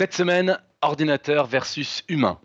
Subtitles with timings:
[0.00, 2.38] Cette semaine, ordinateur versus humain.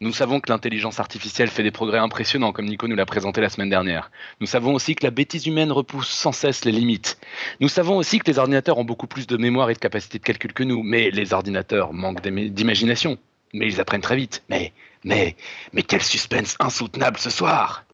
[0.00, 3.50] Nous savons que l'intelligence artificielle fait des progrès impressionnants, comme Nico nous l'a présenté la
[3.50, 4.10] semaine dernière.
[4.40, 7.18] Nous savons aussi que la bêtise humaine repousse sans cesse les limites.
[7.60, 10.24] Nous savons aussi que les ordinateurs ont beaucoup plus de mémoire et de capacité de
[10.24, 13.18] calcul que nous, mais les ordinateurs manquent d'imagination.
[13.52, 14.42] Mais ils apprennent très vite.
[14.48, 14.72] Mais,
[15.04, 15.36] mais,
[15.74, 17.85] mais quel suspense insoutenable ce soir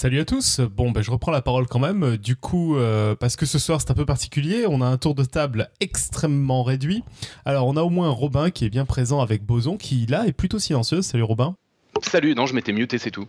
[0.00, 0.60] Salut à tous.
[0.60, 2.16] Bon, ben, je reprends la parole quand même.
[2.16, 5.14] Du coup, euh, parce que ce soir c'est un peu particulier, on a un tour
[5.14, 7.04] de table extrêmement réduit.
[7.44, 10.32] Alors, on a au moins Robin qui est bien présent avec Boson, qui là est
[10.32, 11.02] plutôt silencieux.
[11.02, 11.54] Salut Robin.
[12.00, 13.28] Salut, non, je m'étais muté, c'est tout.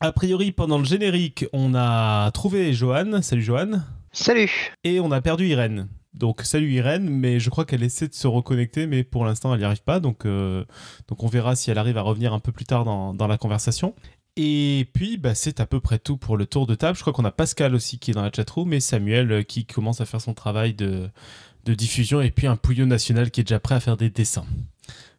[0.00, 3.22] A priori, pendant le générique, on a trouvé Johan.
[3.22, 3.70] Salut Johan.
[4.10, 4.72] Salut.
[4.82, 5.86] Et on a perdu Irène.
[6.14, 9.60] Donc salut Irène, mais je crois qu'elle essaie de se reconnecter, mais pour l'instant elle
[9.60, 10.00] n'y arrive pas.
[10.00, 10.64] Donc, euh,
[11.06, 13.38] donc on verra si elle arrive à revenir un peu plus tard dans, dans la
[13.38, 13.94] conversation.
[14.36, 16.96] Et puis, bah, c'est à peu près tout pour le tour de table.
[16.96, 19.66] Je crois qu'on a Pascal aussi qui est dans la chatroom et Samuel euh, qui
[19.66, 21.10] commence à faire son travail de,
[21.66, 24.46] diffusion et puis un pouillot national qui est déjà prêt à faire des dessins.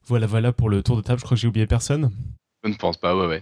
[0.05, 1.19] Voilà, voilà pour le tour de table.
[1.19, 2.11] Je crois que j'ai oublié personne.
[2.63, 3.41] Je ne pense pas, ouais, ouais.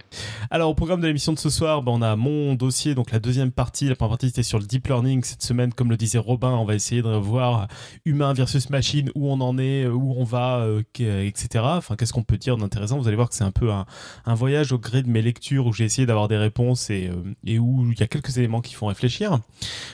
[0.50, 3.20] Alors, au programme de l'émission de ce soir, ben, on a mon dossier, donc la
[3.20, 3.88] deuxième partie.
[3.88, 5.22] La première partie, c'était sur le deep learning.
[5.22, 7.68] Cette semaine, comme le disait Robin, on va essayer de voir
[8.04, 11.64] humain versus machine, où on en est, où on va, euh, etc.
[11.64, 12.98] Enfin, qu'est-ce qu'on peut dire d'intéressant?
[12.98, 13.86] Vous allez voir que c'est un peu un,
[14.34, 17.60] voyage au gré de mes lectures où j'ai essayé d'avoir des réponses et, euh, et
[17.60, 19.38] où il y a quelques éléments qui font réfléchir.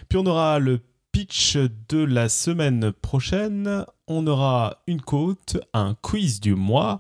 [0.09, 0.81] Puis, on aura le
[1.13, 1.57] pitch
[1.89, 3.85] de la semaine prochaine.
[4.07, 6.99] On aura une côte, un quiz du mois.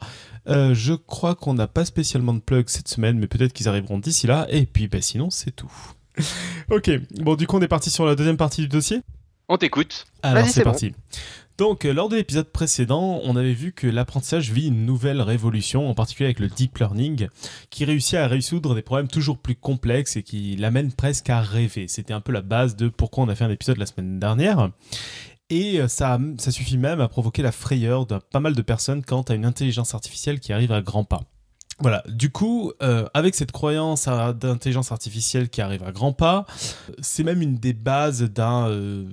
[0.48, 3.98] Euh, je crois qu'on n'a pas spécialement de plug cette semaine, mais peut-être qu'ils arriveront
[3.98, 4.46] d'ici là.
[4.50, 5.72] Et puis, bah, sinon, c'est tout.
[6.70, 9.02] ok, bon, du coup, on est parti sur la deuxième partie du dossier.
[9.48, 10.06] On t'écoute.
[10.22, 10.92] Alors, c'est parti.
[11.58, 15.90] Donc, euh, lors de l'épisode précédent, on avait vu que l'apprentissage vit une nouvelle révolution,
[15.90, 17.28] en particulier avec le deep learning,
[17.68, 21.88] qui réussit à résoudre des problèmes toujours plus complexes et qui l'amène presque à rêver.
[21.88, 24.70] C'était un peu la base de pourquoi on a fait un épisode la semaine dernière.
[25.50, 29.04] Et euh, ça, ça suffit même à provoquer la frayeur de pas mal de personnes
[29.04, 31.22] quant à une intelligence artificielle qui arrive à grands pas.
[31.80, 36.44] Voilà, du coup, euh, avec cette croyance d'intelligence artificielle qui arrive à grands pas,
[37.00, 39.04] c'est même une des bases d'un euh,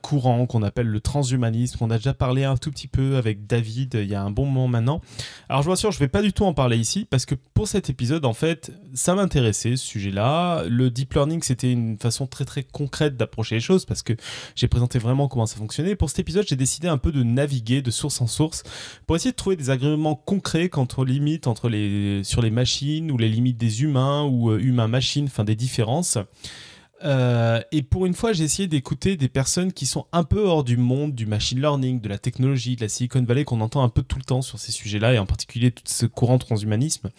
[0.00, 1.76] courant qu'on appelle le transhumanisme.
[1.82, 4.46] On a déjà parlé un tout petit peu avec David il y a un bon
[4.46, 5.02] moment maintenant.
[5.50, 7.68] Alors je vous rassure, je vais pas du tout en parler ici parce que pour
[7.68, 10.64] cet épisode, en fait, ça m'intéressait ce sujet-là.
[10.68, 14.14] Le deep learning, c'était une façon très très concrète d'approcher les choses parce que
[14.54, 15.96] j'ai présenté vraiment comment ça fonctionnait.
[15.96, 18.62] Pour cet épisode, j'ai décidé un peu de naviguer de source en source
[19.06, 23.10] pour essayer de trouver des agréments concrets quant aux limites entre les sur les machines
[23.10, 26.18] ou les limites des humains ou euh, humains-machines, enfin des différences.
[27.04, 30.64] Euh, et pour une fois, j'ai essayé d'écouter des personnes qui sont un peu hors
[30.64, 33.88] du monde du machine learning, de la technologie, de la Silicon Valley, qu'on entend un
[33.88, 37.10] peu tout le temps sur ces sujets-là, et en particulier tout ce courant transhumanisme.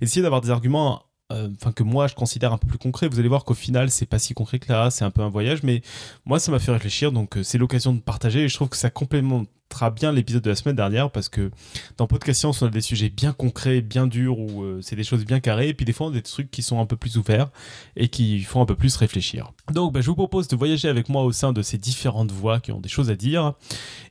[0.00, 1.02] Essayer d'avoir des arguments
[1.32, 3.08] euh, enfin que moi je considère un peu plus concret.
[3.08, 5.28] Vous allez voir qu'au final c'est pas si concret que là, c'est un peu un
[5.28, 5.82] voyage, mais
[6.24, 8.90] moi ça m'a fait réfléchir, donc c'est l'occasion de partager et je trouve que ça
[8.90, 9.48] complémente
[9.94, 11.50] bien l'épisode de la semaine dernière parce que
[11.98, 15.04] dans Podcast Science, on a des sujets bien concrets, bien durs, où euh, c'est des
[15.04, 16.96] choses bien carrées, et puis des fois, on a des trucs qui sont un peu
[16.96, 17.50] plus ouverts
[17.94, 19.52] et qui font un peu plus réfléchir.
[19.72, 22.60] Donc, bah, je vous propose de voyager avec moi au sein de ces différentes voix
[22.60, 23.54] qui ont des choses à dire,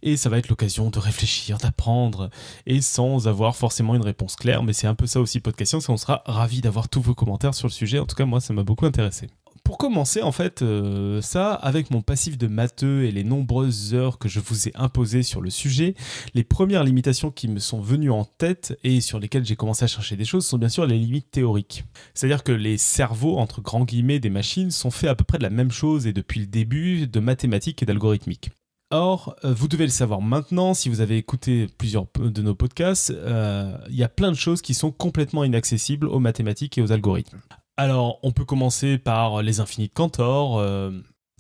[0.04, 2.30] et ça va être l'occasion de réfléchir, d'apprendre,
[2.66, 5.90] et sans avoir forcément une réponse claire, mais c'est un peu ça aussi Podcast Science,
[5.90, 8.00] et on sera ravis d'avoir tous vos commentaires sur le sujet.
[8.00, 9.28] En tout cas, moi, ça m'a beaucoup intéressé
[9.66, 14.20] pour commencer, en fait, euh, ça, avec mon passif de matheux et les nombreuses heures
[14.20, 15.96] que je vous ai imposées sur le sujet,
[16.36, 19.88] les premières limitations qui me sont venues en tête et sur lesquelles j'ai commencé à
[19.88, 21.84] chercher des choses sont bien sûr les limites théoriques.
[22.14, 25.44] C'est-à-dire que les cerveaux, entre grands guillemets, des machines sont faits à peu près de
[25.44, 28.52] la même chose et depuis le début de mathématiques et d'algorithmique.
[28.92, 33.10] Or, euh, vous devez le savoir maintenant, si vous avez écouté plusieurs de nos podcasts,
[33.10, 36.92] euh, il y a plein de choses qui sont complètement inaccessibles aux mathématiques et aux
[36.92, 37.42] algorithmes.
[37.78, 40.60] Alors, on peut commencer par les infinis de Cantor.
[40.60, 40.92] Euh,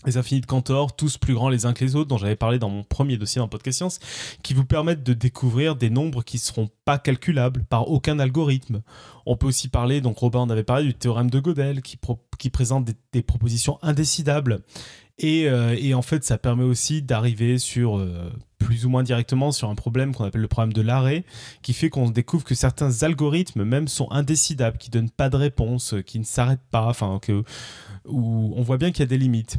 [0.05, 2.59] les infinis de Cantor, tous plus grands les uns que les autres, dont j'avais parlé
[2.59, 3.99] dans mon premier dossier dans Podcast Science,
[4.43, 8.81] qui vous permettent de découvrir des nombres qui ne seront pas calculables par aucun algorithme.
[9.25, 11.97] On peut aussi parler, donc Robin en avait parlé, du théorème de Gödel, qui,
[12.37, 14.61] qui présente des, propositions indécidables.
[15.23, 19.69] Euh, et, en fait, ça permet aussi d'arriver sur euh, plus ou moins directement sur
[19.69, 21.23] un problème qu'on appelle le problème de l'arrêt,
[21.61, 25.95] qui fait qu'on découvre que certains algorithmes même sont indécidables, qui donnent pas de réponse,
[26.05, 27.43] qui ne s'arrêtent pas, enfin que
[28.05, 29.57] où on voit bien qu'il y a des limites.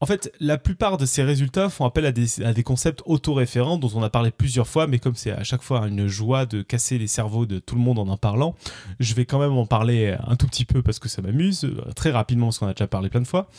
[0.00, 3.78] En fait, la plupart de ces résultats font appel à des, à des concepts autoréférents
[3.78, 6.62] dont on a parlé plusieurs fois, mais comme c'est à chaque fois une joie de
[6.62, 8.54] casser les cerveaux de tout le monde en en parlant,
[9.00, 11.92] je vais quand même en parler un tout petit peu parce que ça m'amuse, euh,
[11.96, 13.50] très rapidement parce qu'on a déjà parlé plein de fois.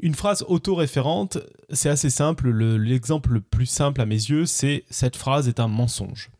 [0.00, 1.38] Une phrase autoréférente,
[1.70, 2.50] c'est assez simple.
[2.50, 6.30] L'exemple le plus simple à mes yeux, c'est cette phrase est un mensonge.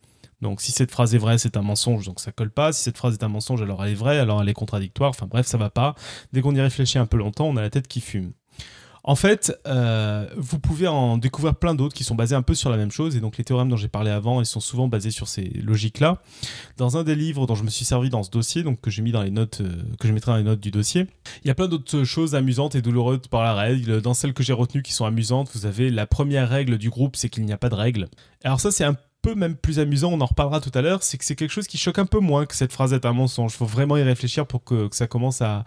[0.41, 2.71] Donc si cette phrase est vraie, c'est un mensonge, donc ça colle pas.
[2.71, 5.09] Si cette phrase est un mensonge, alors elle est vraie, alors elle est contradictoire.
[5.09, 5.95] Enfin bref, ça va pas.
[6.31, 8.31] Dès qu'on y réfléchit un peu longtemps, on a la tête qui fume.
[9.03, 12.69] En fait, euh, vous pouvez en découvrir plein d'autres qui sont basés un peu sur
[12.69, 13.15] la même chose.
[13.15, 16.21] Et donc, les théorèmes dont j'ai parlé avant, ils sont souvent basés sur ces logiques-là.
[16.77, 19.01] Dans un des livres dont je me suis servi dans ce dossier, donc que j'ai
[19.01, 21.07] mis dans les notes, euh, je mettrai dans les notes du dossier,
[21.43, 24.01] il y a plein d'autres choses amusantes et douloureuses par la règle.
[24.01, 27.15] Dans celles que j'ai retenues qui sont amusantes, vous avez la première règle du groupe,
[27.15, 28.07] c'est qu'il n'y a pas de règle.
[28.43, 31.17] Alors ça, c'est un peu même plus amusant, on en reparlera tout à l'heure, c'est
[31.17, 33.53] que c'est quelque chose qui choque un peu moins que cette phrase est un mensonge.
[33.53, 35.63] Il faut vraiment y réfléchir pour que, ça commence à,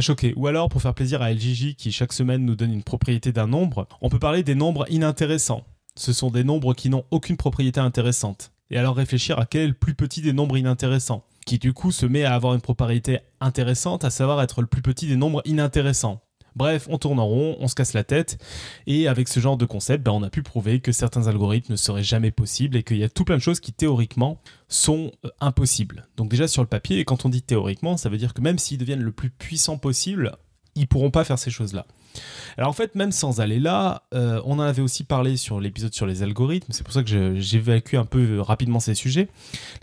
[0.00, 0.34] choquer.
[0.36, 3.46] Ou alors, pour faire plaisir à LGJ qui chaque semaine nous donne une propriété d'un
[3.46, 5.64] nombre, on peut parler des nombres inintéressants.
[5.96, 8.52] Ce sont des nombres qui n'ont aucune propriété intéressante.
[8.70, 11.92] Et alors réfléchir à quel est le plus petit des nombres inintéressants, qui du coup
[11.92, 15.42] se met à avoir une propriété intéressante, à savoir être le plus petit des nombres
[15.44, 16.20] inintéressants.
[16.56, 18.38] Bref, on tourne en rond, on se casse la tête,
[18.86, 21.76] et avec ce genre de concept, ben, on a pu prouver que certains algorithmes ne
[21.76, 25.28] seraient jamais possibles et qu'il y a tout plein de choses qui théoriquement sont euh,
[25.40, 26.08] impossibles.
[26.16, 28.58] Donc déjà sur le papier, et quand on dit théoriquement, ça veut dire que même
[28.58, 30.36] s'ils deviennent le plus puissants possible,
[30.74, 31.86] ils pourront pas faire ces choses-là.
[32.56, 35.92] Alors en fait, même sans aller là, euh, on en avait aussi parlé sur l'épisode
[35.92, 39.28] sur les algorithmes, c'est pour ça que j'évacue un peu rapidement ces sujets.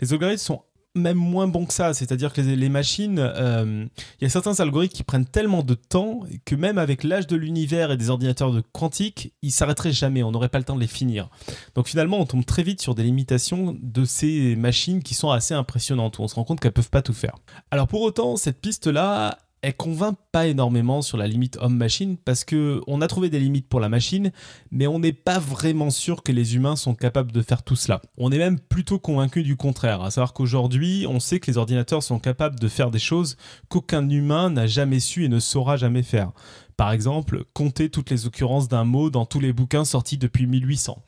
[0.00, 0.62] Les algorithmes sont
[0.94, 1.94] même moins bon que ça.
[1.94, 3.86] C'est-à-dire que les, machines, euh,
[4.20, 7.36] il y a certains algorithmes qui prennent tellement de temps que même avec l'âge de
[7.36, 10.22] l'univers et des ordinateurs de quantique, ils s'arrêteraient jamais.
[10.22, 11.28] On n'aurait pas le temps de les finir.
[11.74, 15.54] Donc finalement, on tombe très vite sur des limitations de ces machines qui sont assez
[15.54, 16.18] impressionnantes.
[16.18, 17.36] Où on se rend compte qu'elles peuvent pas tout faire.
[17.70, 22.82] Alors pour autant, cette piste-là, elle convainc pas énormément sur la limite homme-machine parce que
[22.86, 24.30] on a trouvé des limites pour la machine,
[24.70, 28.02] mais on n'est pas vraiment sûr que les humains sont capables de faire tout cela.
[28.18, 32.02] On est même plutôt convaincu du contraire, à savoir qu'aujourd'hui, on sait que les ordinateurs
[32.02, 33.38] sont capables de faire des choses
[33.70, 36.32] qu'aucun humain n'a jamais su et ne saura jamais faire.
[36.76, 41.02] Par exemple, compter toutes les occurrences d'un mot dans tous les bouquins sortis depuis 1800.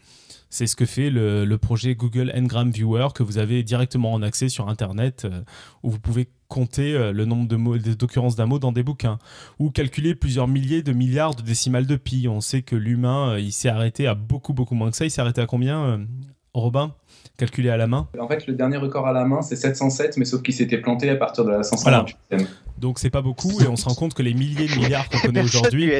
[0.49, 4.49] C'est ce que fait le, projet Google Ngram Viewer que vous avez directement en accès
[4.49, 5.43] sur Internet, euh,
[5.83, 9.19] où vous pouvez compter euh, le nombre de mots, d'occurrences d'un mot dans des bouquins,
[9.59, 12.27] ou calculer plusieurs milliers de milliards de décimales de pi.
[12.29, 15.05] On sait que l'humain, euh, il s'est arrêté à beaucoup beaucoup moins que ça.
[15.05, 16.07] Il s'est arrêté à combien,
[16.55, 16.95] Robin?
[17.37, 18.09] Calculé à la main?
[18.19, 21.11] En fait, le dernier record à la main, c'est 707, mais sauf qu'il s'était planté
[21.11, 22.45] à partir de la 158 voilà.
[22.79, 25.19] Donc c'est pas beaucoup, et on se rend compte que les milliers de milliards qu'on
[25.19, 25.91] connaît aujourd'hui.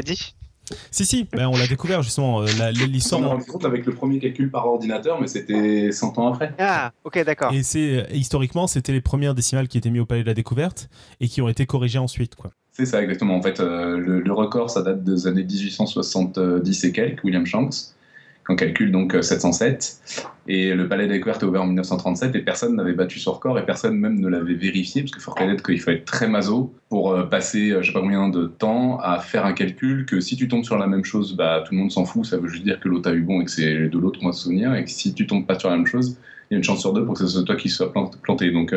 [0.91, 2.43] Si, si, ben, on l'a découvert justement.
[2.43, 2.47] Euh,
[2.89, 3.21] l'histoire.
[3.21, 6.53] On s'est compte avec le premier calcul par ordinateur, mais c'était 100 ans après.
[6.59, 7.53] Ah, ok, d'accord.
[7.53, 10.89] Et c'est historiquement, c'était les premières décimales qui étaient mises au palais de la découverte
[11.21, 12.51] et qui ont été corrigées ensuite, quoi.
[12.73, 13.37] C'est ça, exactement.
[13.37, 17.96] En fait, euh, le, le, record, ça date des années 1870 et quelques, William Shanks
[18.47, 19.99] qu'on calcule donc 707.
[20.07, 23.59] Euh, et le palais des est ouvert en 1937 et personne n'avait battu son record
[23.59, 26.73] et personne même ne l'avait vérifié parce qu'il faut reconnaître qu'il faut être très maso
[26.89, 30.21] pour euh, passer euh, je sais pas combien de temps à faire un calcul que
[30.21, 32.49] si tu tombes sur la même chose, bah, tout le monde s'en fout, ça veut
[32.49, 34.45] juste dire que l'autre a eu bon et que c'est de l'autre qu'on va se
[34.45, 36.17] souvenir et que si tu tombes pas sur la même chose,
[36.51, 37.93] il y a une chance sur deux pour que ce soit toi qui sois
[38.23, 38.53] planté.
[38.53, 38.73] Donc,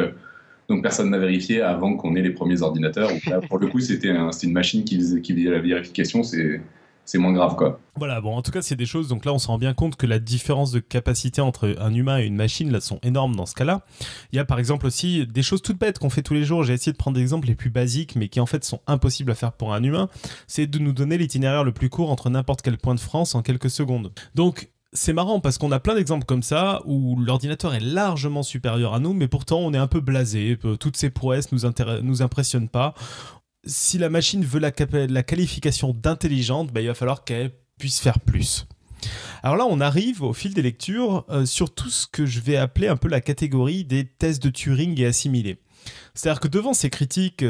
[0.70, 3.12] donc personne n'a vérifié avant qu'on ait les premiers ordinateurs.
[3.48, 6.24] pour le coup, c'était une machine qui qui faisait la vérification.
[6.24, 6.62] C'est
[7.10, 7.80] c'est moins grave quoi.
[7.96, 9.96] Voilà, bon en tout cas c'est des choses, donc là on se rend bien compte
[9.96, 13.48] que la différence de capacité entre un humain et une machine là sont énormes dans
[13.48, 13.82] ce cas-là.
[14.32, 16.64] Il y a par exemple aussi des choses toutes bêtes qu'on fait tous les jours,
[16.64, 19.32] j'ai essayé de prendre des exemples les plus basiques mais qui en fait sont impossibles
[19.32, 20.08] à faire pour un humain,
[20.46, 23.42] c'est de nous donner l'itinéraire le plus court entre n'importe quel point de France en
[23.42, 24.12] quelques secondes.
[24.36, 28.96] Donc c'est marrant parce qu'on a plein d'exemples comme ça où l'ordinateur est largement supérieur
[28.96, 30.58] à nous, mais pourtant on est un peu blasé.
[30.80, 31.62] Toutes ces prouesses nous,
[32.02, 32.94] nous impressionnent pas
[33.66, 34.72] si la machine veut la,
[35.24, 38.68] qualification d'intelligente, bah, il va falloir qu'elle puisse faire plus.
[39.44, 42.58] Alors là, on arrive au fil des lectures euh, sur tout ce que je vais
[42.58, 45.60] appeler un peu la catégorie des tests de Turing et assimilés.
[46.14, 47.46] C'est-à-dire que devant ces critiques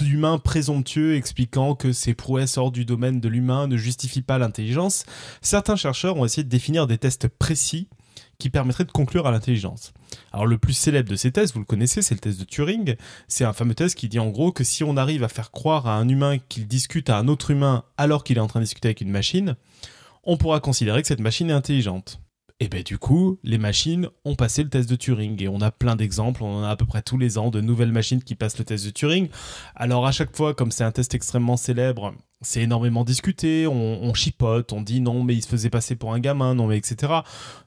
[0.00, 5.04] d'humains présomptueux expliquant que ces prouesses hors du domaine de l'humain ne justifient pas l'intelligence,
[5.40, 7.88] certains chercheurs ont essayé de définir des tests précis
[8.42, 9.92] qui permettrait de conclure à l'intelligence.
[10.32, 12.96] Alors le plus célèbre de ces tests, vous le connaissez, c'est le test de Turing.
[13.28, 15.86] C'est un fameux test qui dit en gros que si on arrive à faire croire
[15.86, 18.64] à un humain qu'il discute à un autre humain alors qu'il est en train de
[18.64, 19.54] discuter avec une machine,
[20.24, 22.20] on pourra considérer que cette machine est intelligente.
[22.62, 25.72] Et bien du coup, les machines ont passé le test de Turing et on a
[25.72, 28.36] plein d'exemples, on en a à peu près tous les ans de nouvelles machines qui
[28.36, 29.28] passent le test de Turing.
[29.74, 34.72] Alors à chaque fois, comme c'est un test extrêmement célèbre, c'est énormément discuté, on, chipote,
[34.72, 37.12] on dit non mais il se faisait passer pour un gamin, non mais etc.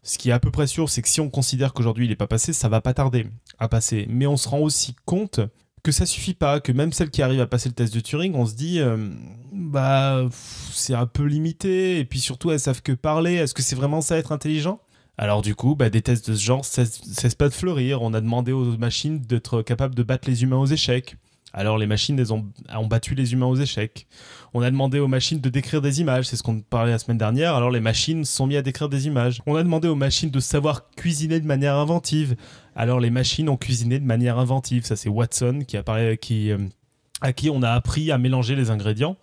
[0.02, 2.16] Ce qui est à peu près sûr, c'est que si on considère qu'aujourd'hui il n'est
[2.16, 3.28] pas passé, ça va pas tarder
[3.60, 4.06] à passer.
[4.08, 5.42] Mais on se rend aussi compte
[5.86, 8.34] que ça suffit pas, que même celle qui arrive à passer le test de Turing,
[8.34, 8.98] on se dit, euh,
[9.54, 10.28] bah,
[10.72, 12.00] c'est un peu limité.
[12.00, 13.36] Et puis surtout, elles savent que parler.
[13.36, 14.80] Est-ce que c'est vraiment ça être intelligent?
[15.20, 18.02] Alors du coup, bah, des tests de ce genre cessent pas de fleurir.
[18.02, 21.18] On a demandé aux machines d'être capables de battre les humains aux échecs.
[21.58, 22.46] Alors les machines elles ont,
[22.84, 24.08] battu les humains aux échecs.
[24.54, 27.18] On a demandé aux machines de décrire des images, c'est ce qu'on parlait la semaine
[27.18, 27.56] dernière.
[27.56, 29.42] Alors les machines sont mis à décrire des images.
[29.46, 32.36] On a demandé aux machines de savoir cuisiner de manière inventive.
[32.76, 34.86] Alors les machines ont cuisiné de manière inventive.
[34.86, 36.58] Ça c'est Watson qui apparaît, qui, euh,
[37.22, 39.16] à qui on a appris à mélanger les ingrédients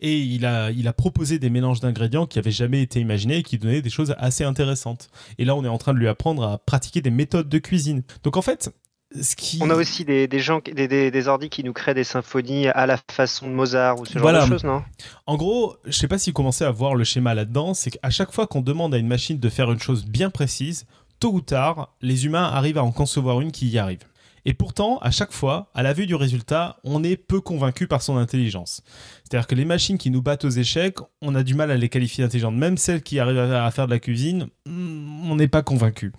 [0.00, 3.42] et il a, il a proposé des mélanges d'ingrédients qui n'avaient jamais été imaginés et
[3.42, 5.10] qui donnaient des choses assez intéressantes.
[5.38, 8.02] Et là, on est en train de lui apprendre à pratiquer des méthodes de cuisine.
[8.22, 8.72] Donc en fait,
[9.20, 9.58] ce qui...
[9.60, 12.68] On a aussi des, des gens, des, des, des, ordis qui nous créent des symphonies
[12.68, 14.82] à la façon de Mozart ou ce genre de choses, non?
[15.26, 18.10] En gros, je sais pas si vous commencez à voir le schéma là-dedans, c'est qu'à
[18.10, 20.86] chaque fois qu'on demande à une machine de faire une chose bien précise,
[21.20, 24.00] tôt ou tard, les humains arrivent à en concevoir une qui y arrive.
[24.46, 28.02] Et pourtant, à chaque fois, à la vue du résultat, on est peu convaincu par
[28.02, 28.82] son intelligence.
[29.22, 31.88] C'est-à-dire que les machines qui nous battent aux échecs, on a du mal à les
[31.88, 32.54] qualifier d'intelligentes.
[32.54, 36.12] Même celles qui arrivent à faire de la cuisine, hmm, on n'est pas convaincu.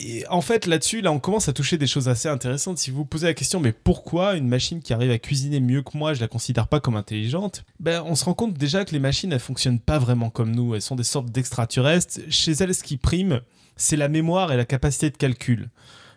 [0.00, 2.78] Et en fait, là-dessus, là, on commence à toucher des choses assez intéressantes.
[2.78, 5.82] Si vous vous posez la question, mais pourquoi une machine qui arrive à cuisiner mieux
[5.82, 7.64] que moi, je la considère pas comme intelligente?
[7.80, 10.74] Ben, on se rend compte déjà que les machines, elles fonctionnent pas vraiment comme nous.
[10.74, 12.20] Elles sont des sortes d'extraterrestres.
[12.28, 13.40] Chez elles, ce qui prime,
[13.76, 15.70] c'est la mémoire et la capacité de calcul.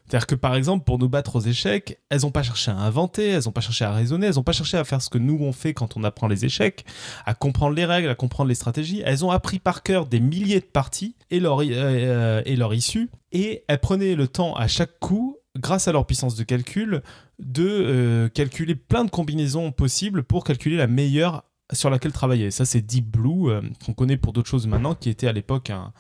[0.07, 3.27] C'est-à-dire que par exemple, pour nous battre aux échecs, elles n'ont pas cherché à inventer,
[3.27, 5.37] elles n'ont pas cherché à raisonner, elles n'ont pas cherché à faire ce que nous
[5.41, 6.85] on fait quand on apprend les échecs,
[7.25, 9.01] à comprendre les règles, à comprendre les stratégies.
[9.05, 13.09] Elles ont appris par cœur des milliers de parties et leur, euh, et leur issue,
[13.31, 17.01] et elles prenaient le temps à chaque coup, grâce à leur puissance de calcul,
[17.39, 22.49] de euh, calculer plein de combinaisons possibles pour calculer la meilleure sur laquelle travailler.
[22.51, 25.69] Ça, c'est Deep Blue, euh, qu'on connaît pour d'autres choses maintenant, qui était à l'époque
[25.69, 25.91] un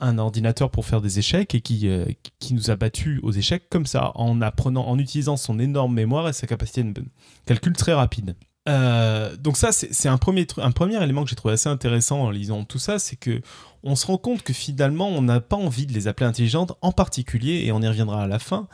[0.00, 2.06] un ordinateur pour faire des échecs et qui, euh,
[2.38, 6.28] qui nous a battus aux échecs comme ça, en apprenant, en utilisant son énorme mémoire
[6.28, 7.04] et sa capacité de
[7.46, 8.34] calcul très rapide.
[8.68, 12.30] Euh, donc ça, c'est un premier, un premier élément que j'ai trouvé assez intéressant en
[12.30, 13.40] lisant tout ça, c'est que
[13.82, 16.92] on se rend compte que finalement, on n'a pas envie de les appeler intelligentes, en
[16.92, 18.68] particulier, et on y reviendra à la fin,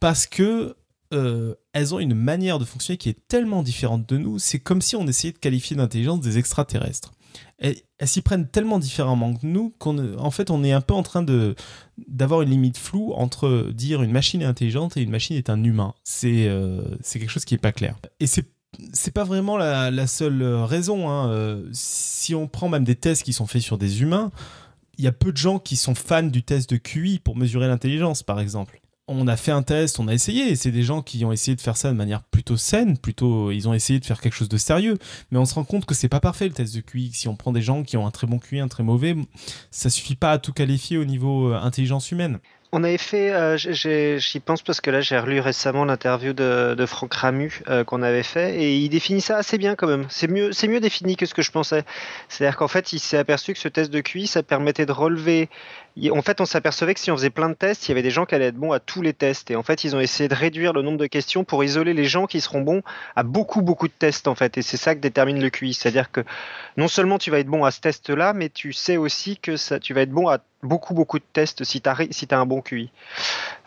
[0.00, 0.76] parce que
[1.14, 4.82] euh, elles ont une manière de fonctionner qui est tellement différente de nous, c'est comme
[4.82, 7.12] si on essayait de qualifier d'intelligence des extraterrestres
[7.58, 11.02] elles, s'y prennent tellement différemment que nous qu'en en fait on est un peu en
[11.02, 11.54] train de
[12.08, 15.62] d'avoir une limite floue entre dire une machine est intelligente et une machine est un
[15.62, 15.94] humain.
[16.04, 17.96] C'est euh, c'est quelque chose qui est pas clair.
[18.20, 18.46] Et c'est
[18.92, 21.10] c'est pas vraiment la, seule raison.
[21.10, 21.30] Hein.
[21.30, 24.32] Euh, si on prend même des tests qui sont faits sur des humains,
[24.98, 27.68] il y a peu de gens qui sont fans du test de QI pour mesurer
[27.68, 28.81] l'intelligence, par exemple
[29.14, 31.54] on a fait un test, on a essayé, et c'est des gens qui ont essayé
[31.54, 34.48] de faire ça de manière plutôt saine, plutôt, ils ont essayé de faire quelque chose
[34.48, 34.98] de sérieux,
[35.30, 37.10] mais on se rend compte que c'est pas parfait le test de QI.
[37.12, 39.16] Si on prend des gens qui ont un très bon QI, un très mauvais,
[39.70, 42.38] ça suffit pas à tout qualifier au niveau euh, intelligence humaine.
[42.74, 47.12] On avait fait, euh, j'y pense parce que là j'ai relu récemment l'interview de, Franck
[47.12, 50.06] Ramu euh, qu'on avait fait et il définit ça assez bien quand même.
[50.08, 51.84] C'est mieux, c'est mieux défini que ce que je pensais.
[52.30, 55.50] C'est-à-dire qu'en fait il s'est aperçu que ce test de QI ça permettait de relever
[56.10, 58.10] en fait, on s'apercevait que si on faisait plein de tests, il y avait des
[58.10, 59.50] gens qui allaient être bons à tous les tests.
[59.50, 62.04] Et en fait, ils ont essayé de réduire le nombre de questions pour isoler les
[62.04, 62.82] gens qui seront bons
[63.14, 64.56] à beaucoup, beaucoup de tests, en fait.
[64.58, 65.74] Et c'est ça que détermine le QI.
[65.74, 66.24] C'est-à-dire que
[66.76, 69.78] non seulement tu vas être bon à ce test-là, mais tu sais aussi que ça,
[69.78, 72.46] tu vas être bon à beaucoup, beaucoup de tests si tu as, si as un
[72.46, 72.90] bon QI.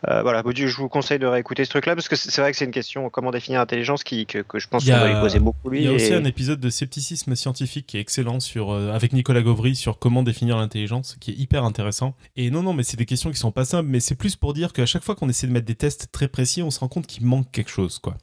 [0.08, 2.65] Euh, voilà, je vous conseille de réécouter ce truc-là parce que c'est vrai que c'est
[2.65, 5.82] une question comment définir l'intelligence qui que, je pense qu'on va lui poser beaucoup lui.
[5.82, 9.13] Il y a aussi un épisode de scepticisme scientifique qui est excellent sur euh, avec
[9.13, 12.14] Nicolas Gauvry sur comment définir l'intelligence, qui est hyper intéressant.
[12.36, 14.53] Et non, non, mais c'est des questions qui sont pas simples, mais c'est plus pour
[14.53, 16.88] dire qu'à chaque fois qu'on essaie de mettre des tests très précis, on se rend
[16.88, 18.17] compte qu'il manque quelque chose, quoi.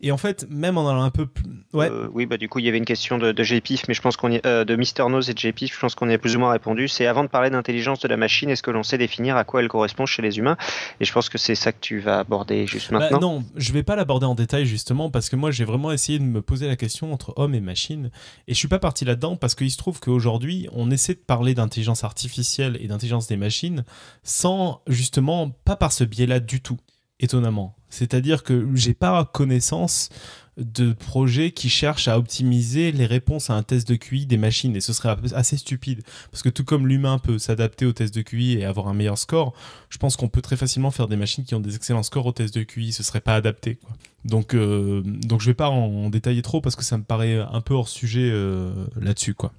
[0.00, 1.90] Et en fait, même en allant un peu plus, ouais.
[1.90, 4.02] Euh, oui, bah du coup, il y avait une question de, de GPIF, mais je
[4.02, 4.40] pense qu'on y...
[4.40, 6.88] de Mister Nose et de GPIF, je pense qu'on y a plus ou moins répondu.
[6.88, 9.60] C'est avant de parler d'intelligence de la machine, est-ce que l'on sait définir à quoi
[9.62, 10.56] elle correspond chez les humains?
[11.00, 13.20] Et je pense que c'est ça que tu vas aborder juste bah, maintenant.
[13.20, 16.24] non, je vais pas l'aborder en détail justement parce que moi j'ai vraiment essayé de
[16.24, 18.10] me poser la question entre homme et machine
[18.48, 21.54] et je suis pas parti là-dedans parce qu'il se trouve qu'aujourd'hui on essaie de parler
[21.54, 23.84] d'intelligence artificielle et d'intelligence des machines
[24.22, 26.78] sans justement pas par ce biais-là du tout,
[27.20, 27.76] étonnamment.
[27.90, 30.10] C'est-à-dire que j'ai pas connaissance
[30.56, 34.76] de projets qui cherchent à optimiser les réponses à un test de QI des machines
[34.76, 38.22] et ce serait assez stupide parce que tout comme l'humain peut s'adapter au test de
[38.22, 39.52] QI et avoir un meilleur score,
[39.88, 42.32] je pense qu'on peut très facilement faire des machines qui ont des excellents scores au
[42.32, 43.78] test de QI, ce serait pas adapté
[44.24, 47.60] Donc euh, donc je vais pas en, détailler trop parce que ça me paraît un
[47.60, 49.52] peu hors sujet euh, là-dessus quoi.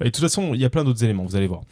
[0.00, 1.62] et de toute façon, il y a plein d'autres éléments, vous allez voir.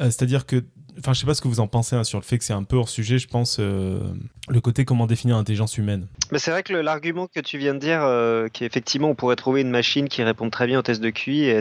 [0.00, 0.64] Euh, c'est-à-dire que
[0.98, 2.52] enfin, je sais pas ce que vous en pensez hein, sur le fait que c'est
[2.52, 4.00] un peu hors sujet, je pense, euh,
[4.48, 6.06] le côté comment définir l'intelligence humaine.
[6.32, 9.60] Mais c'est vrai que l'argument que tu viens de dire, euh, qu'effectivement on pourrait trouver
[9.60, 11.52] une machine qui répond très bien aux tests de QI,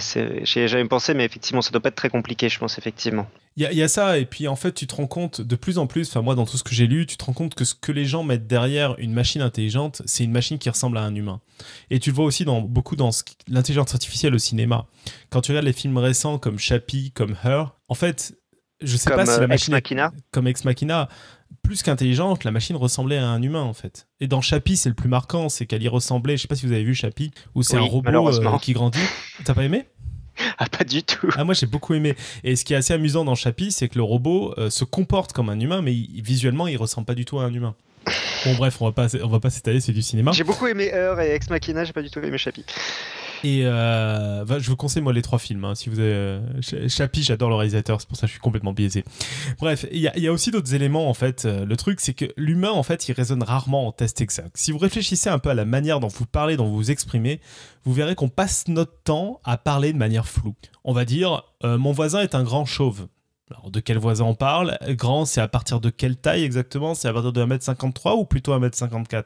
[0.44, 3.28] j'ai jamais pensé, mais effectivement ça doit pas être très compliqué, je pense, effectivement.
[3.58, 5.88] Il y, a ça, et puis en fait, tu te rends compte de plus en
[5.88, 7.74] plus, enfin, moi, dans tout ce que j'ai lu, tu te rends compte que ce
[7.74, 11.16] que les gens mettent derrière une machine intelligente, c'est une machine qui ressemble à un
[11.16, 11.40] humain.
[11.90, 13.12] Et tu le vois aussi dans, beaucoup dans
[13.48, 14.88] l'intelligence artificielle au cinéma.
[15.30, 18.38] Quand tu regardes les films récents comme Chappie, comme Her, en fait,
[18.82, 19.74] je sais pas si la euh, machine.
[19.74, 20.12] Ex Machina.
[20.32, 21.10] Comme Ex Machina,
[21.64, 24.08] plus qu'intelligente, la machine ressemblait à un humain en fait.
[24.20, 26.38] Et dans Chappie, c'est le plus marquant, c'est qu'elle y ressemblait.
[26.38, 29.00] Je sais pas si vous avez vu Chappie, où c'est un robot euh, qui grandit.
[29.44, 29.86] T'as pas aimé?
[30.58, 31.30] Ah, pas du tout.
[31.38, 32.14] Ah, moi j'ai beaucoup aimé.
[32.44, 35.32] Et ce qui est assez amusant dans Chappie, c'est que le robot euh, se comporte
[35.32, 37.74] comme un humain, mais visuellement, il ressemble pas du tout à un humain.
[38.44, 40.34] Bon, bref, on va pas, on va pas s'étaler, c'est du cinéma.
[40.34, 42.66] J'ai beaucoup aimé Heure et Ex Machina, j'ai pas du tout aimé Chappie.
[43.44, 45.66] Et euh, je vous conseille moi les trois films.
[45.66, 48.42] Hein, si vous avez euh, Chappie, j'adore le réalisateur, c'est pour ça que je suis
[48.42, 49.04] complètement biaisé.
[49.60, 51.46] Bref, il y, a aussi d'autres éléments en fait.
[51.46, 54.52] Euh, le truc, c'est que l'humain en fait, il raisonne rarement en test exact.
[54.56, 57.40] Si vous réfléchissez un peu à la manière dont vous parlez, dont vous vous exprimez,
[57.84, 60.56] vous verrez qu'on passe notre temps à parler de manière floue.
[60.84, 63.08] On va dire, mon voisin est un grand chauve.
[63.52, 64.78] Alors, de quel voisin on parle?
[64.90, 66.96] Grand, c'est à partir de quelle taille exactement?
[66.96, 69.26] C'est à partir de 1m53 ou plutôt 1m54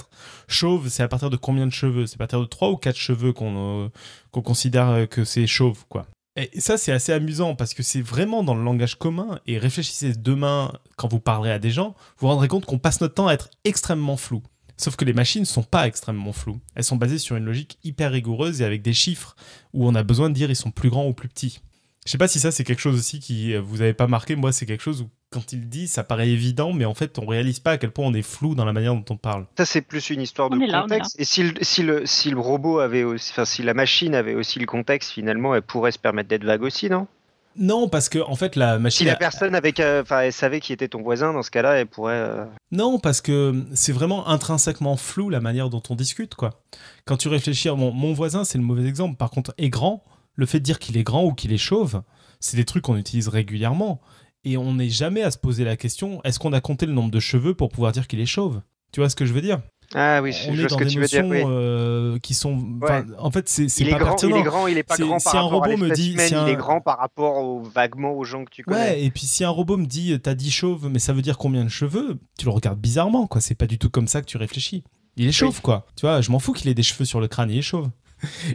[0.49, 2.05] Chauve, c'est à partir de combien de cheveux?
[2.05, 6.05] C'est à partir de 3 ou 4 cheveux qu'on euh, considère que c'est chauve, quoi.
[6.35, 9.39] Et ça, c'est assez amusant parce que c'est vraiment dans le langage commun.
[9.47, 13.01] Et réfléchissez demain, quand vous parlerez à des gens, vous vous rendrez compte qu'on passe
[13.01, 14.43] notre temps à être extrêmement flou.
[14.77, 16.59] Sauf que les machines ne sont pas extrêmement floues.
[16.75, 19.35] Elles sont basées sur une logique hyper rigoureuse et avec des chiffres
[19.73, 21.59] où on a besoin de dire ils sont plus grands ou plus petits.
[22.05, 24.35] Je sais pas si ça c'est quelque chose aussi qui euh, vous avez pas marqué.
[24.35, 27.25] Moi, c'est quelque chose où quand il dit, ça paraît évident, mais en fait, on
[27.27, 29.45] réalise pas à quel point on est flou dans la manière dont on parle.
[29.57, 31.19] Ça, c'est plus une histoire de contexte.
[31.19, 34.33] et si le, si, le, si le robot avait aussi, enfin, si la machine avait
[34.33, 37.07] aussi le contexte, finalement, elle pourrait se permettre d'être vague aussi, non?
[37.55, 38.99] Non, parce que en fait la machine.
[38.99, 41.73] Si la personne avec, euh, enfin, elle savait qui était ton voisin, dans ce cas-là,
[41.73, 42.13] elle pourrait.
[42.13, 46.61] Euh, non, parce que c'est vraiment intrinsèquement flou la manière dont on discute, quoi.
[47.05, 49.17] Quand tu réfléchis, mon, mon voisin, c'est le mauvais exemple.
[49.17, 50.03] Par contre, est grand
[50.39, 52.01] le fait de dire qu'il est grand ou qu'il est chauve,
[52.39, 53.99] c'est des trucs qu'on utilise régulièrement.
[54.45, 57.11] Et on n'est jamais à se poser la question est-ce qu'on a compté le nombre
[57.11, 58.61] de cheveux pour pouvoir dire qu'il est chauve?
[58.93, 59.59] Tu vois ce que je veux dire?
[59.93, 62.79] Ah oui, on est dans des que notions euh, qui sont.
[63.17, 64.35] En fait, c'est pas grand, pertinent.
[64.35, 66.49] Il est grand, il est pas grand par un rapport robot à me dit, il
[66.49, 68.79] est grand par rapport vaguement aux gens que tu connais.
[68.79, 71.37] Ouais, et puis si un robot me dit t'as 10 chauves, mais ça veut dire
[71.37, 72.17] combien de cheveux?
[72.37, 73.41] Tu le regardes bizarrement, quoi.
[73.41, 74.83] C'est pas du tout comme ça que tu réfléchis.
[75.17, 75.85] Il est chauve, quoi.
[75.97, 77.89] Tu vois, je m'en fous qu'il ait des cheveux sur le crâne, il est chauve.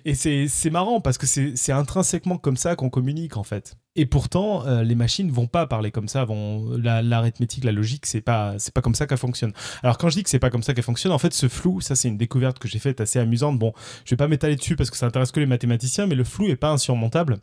[0.05, 3.77] Et c'est marrant parce que c'est intrinsèquement comme ça qu'on communique en fait.
[3.97, 6.25] Et pourtant, euh, les machines vont pas parler comme ça.
[6.25, 9.53] Vont l'arithmétique, la, logique, c'est pas c'est pas comme ça qu'elle fonctionne.
[9.85, 11.81] Alors quand je dis que c'est pas comme ça qu'elle fonctionne, en fait, ce flou,
[11.81, 13.57] ça c'est une découverte que j'ai faite assez amusante.
[13.57, 13.73] Bon,
[14.05, 16.49] je vais pas m'étaler dessus parce que ça intéresse que les mathématiciens, mais le flou
[16.49, 17.39] est pas insurmontable.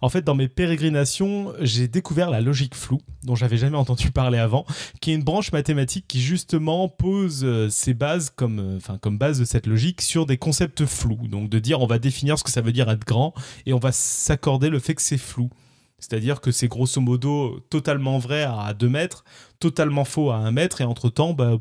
[0.00, 4.38] En fait, dans mes pérégrinations, j'ai découvert la logique floue, dont j'avais jamais entendu parler
[4.38, 4.64] avant,
[5.00, 9.18] qui est une branche mathématique qui justement pose euh, ses bases comme euh, enfin comme
[9.18, 11.26] base de cette logique sur des concepts flous.
[11.28, 13.34] Donc de dire on va définir ce que ça veut dire être grand
[13.66, 15.50] et on va s'accorder le fait que c'est flou.
[15.98, 19.24] C'est-à-dire que c'est grosso modo totalement vrai à 2 mètres,
[19.60, 21.58] totalement faux à 1 mètre, et entre-temps, bah,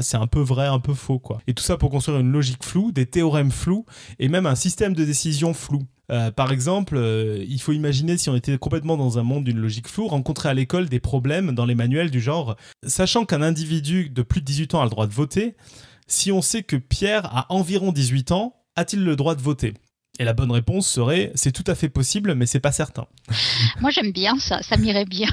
[0.00, 1.18] c'est un peu vrai, un peu faux.
[1.18, 1.40] quoi.
[1.46, 3.84] Et tout ça pour construire une logique floue, des théorèmes flous,
[4.18, 5.82] et même un système de décision flou.
[6.10, 9.58] Euh, par exemple, euh, il faut imaginer si on était complètement dans un monde d'une
[9.58, 14.08] logique floue, rencontrer à l'école des problèmes dans les manuels du genre, sachant qu'un individu
[14.08, 15.56] de plus de 18 ans a le droit de voter,
[16.06, 19.74] si on sait que Pierre a environ 18 ans, a-t-il le droit de voter?
[20.18, 23.06] Et la bonne réponse serait c'est tout à fait possible, mais c'est pas certain.
[23.80, 25.28] Moi j'aime bien ça, ça m'irait bien.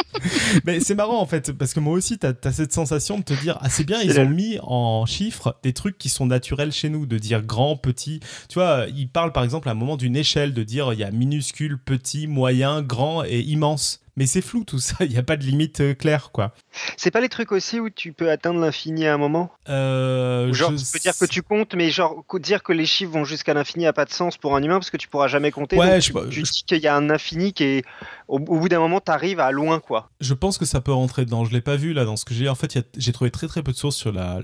[0.64, 3.34] mais c'est marrant en fait, parce que moi aussi tu as, cette sensation de te
[3.34, 6.88] dire ah c'est bien, ils ont mis en chiffres des trucs qui sont naturels chez
[6.88, 8.20] nous, de dire grand, petit.
[8.48, 11.04] Tu vois, ils parlent par exemple à un moment d'une échelle, de dire il y
[11.04, 15.22] a minuscule, petit, moyen, grand et immense mais c'est flou tout ça, il n'y a
[15.22, 16.52] pas de limite euh, claire quoi.
[16.96, 19.50] C'est pas les trucs aussi où tu peux atteindre l'infini à un moment?
[19.68, 23.24] Euh, Genre tu peux dire que tu comptes, mais genre dire que les chiffres vont
[23.24, 25.76] jusqu'à l'infini a pas de sens pour un humain parce que tu pourras jamais compter.
[25.76, 27.84] Ouais, je, tu, dis qu'il y a un infini qui est
[28.28, 30.10] au, bout d'un moment tu arrives à loin quoi.
[30.20, 31.44] Je pense que ça peut rentrer dedans.
[31.44, 32.48] Je l'ai pas vu là dans ce que j'ai.
[32.48, 34.40] En fait, j'ai trouvé très très peu de sources sur la,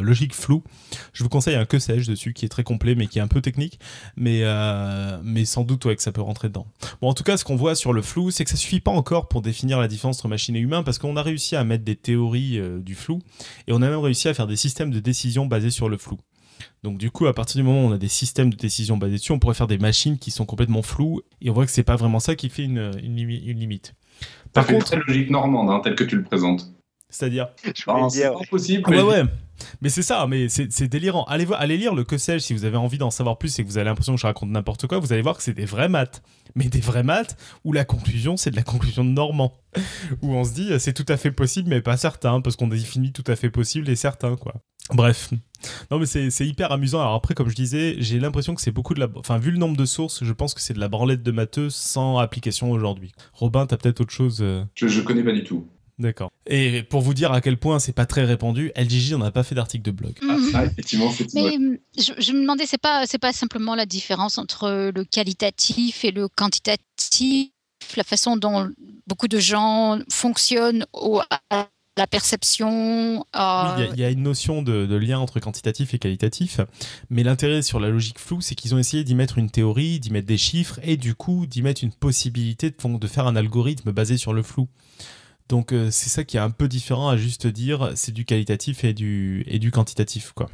[0.00, 0.62] logique floue.
[1.12, 3.28] Je vous conseille un que sais-je dessus qui est très complet mais qui est un
[3.28, 3.78] peu technique,
[4.16, 6.66] mais euh, mais sans doute ouais que ça peut rentrer dedans.
[7.00, 8.90] Bon en tout cas ce qu'on voit sur le flou c'est que ça suffit pas
[9.02, 11.82] encore pour définir la différence entre machine et humain parce qu'on a réussi à mettre
[11.82, 13.18] des théories euh, du flou
[13.66, 16.20] et on a même réussi à faire des systèmes de décision basés sur le flou.
[16.84, 19.16] Donc du coup, à partir du moment où on a des systèmes de décision basés
[19.16, 21.82] dessus, on pourrait faire des machines qui sont complètement floues et on voit que c'est
[21.82, 23.94] pas vraiment ça qui fait une, une, limite.
[24.52, 26.72] Par contre, très logique normande, hein, telle que tu le présentes.
[27.08, 27.74] C'est-à-dire c'est
[28.12, 28.34] dire.
[28.34, 28.82] pas possible.
[28.86, 29.22] Ah ouais, ouais.
[29.80, 31.24] Mais c'est ça, mais c'est délirant.
[31.24, 33.68] Allez, allez lire le que sais-je si vous avez envie d'en savoir plus et que
[33.68, 34.98] vous avez l'impression que je raconte n'importe quoi.
[34.98, 36.22] Vous allez voir que c'est des vrais maths.
[36.54, 39.52] Mais des vrais maths où la conclusion, c'est de la conclusion de Normand.
[40.22, 42.68] où on se dit, euh, c'est tout à fait possible, mais pas certain, parce qu'on
[42.68, 44.54] définit tout à fait possible et certain, quoi.
[44.92, 45.30] Bref.
[45.92, 47.00] Non, mais c'est c'est hyper amusant.
[47.00, 49.06] Alors après, comme je disais, j'ai l'impression que c'est beaucoup de la.
[49.14, 51.70] Enfin, vu le nombre de sources, je pense que c'est de la branlette de matheux
[51.70, 53.12] sans application aujourd'hui.
[53.32, 54.38] Robin, t'as peut-être autre chose.
[54.42, 55.68] euh, Je, je connais pas du tout.
[56.02, 56.30] D'accord.
[56.46, 59.44] Et pour vous dire à quel point c'est pas très répandu, LGJ n'en a pas
[59.44, 60.12] fait d'article de blog.
[60.28, 60.50] Ah, Mhm.
[60.54, 61.56] ah, effectivement, c'est Mais
[61.96, 66.10] je, je me demandais, c'est pas, c'est pas simplement la différence entre le qualitatif et
[66.10, 67.50] le quantitatif,
[67.96, 68.68] la façon dont
[69.06, 73.18] beaucoup de gens fonctionnent au, à la perception.
[73.18, 75.98] Oui, il y a- il y, a une notion de, de lien entre quantitatif et
[75.98, 76.60] qualitatif,
[77.10, 80.10] mais l'intérêt sur la logique floue, c'est qu'ils ont essayé d'y mettre une théorie, d'y
[80.10, 84.16] mettre des chiffres, et du coup d'y mettre une possibilité de faire un algorithme basé
[84.16, 84.68] sur le flou.
[85.52, 88.84] Donc euh, c'est ça qui est un peu différent à juste dire, c'est du qualitatif
[88.84, 90.48] et du, quantitatif, quoi.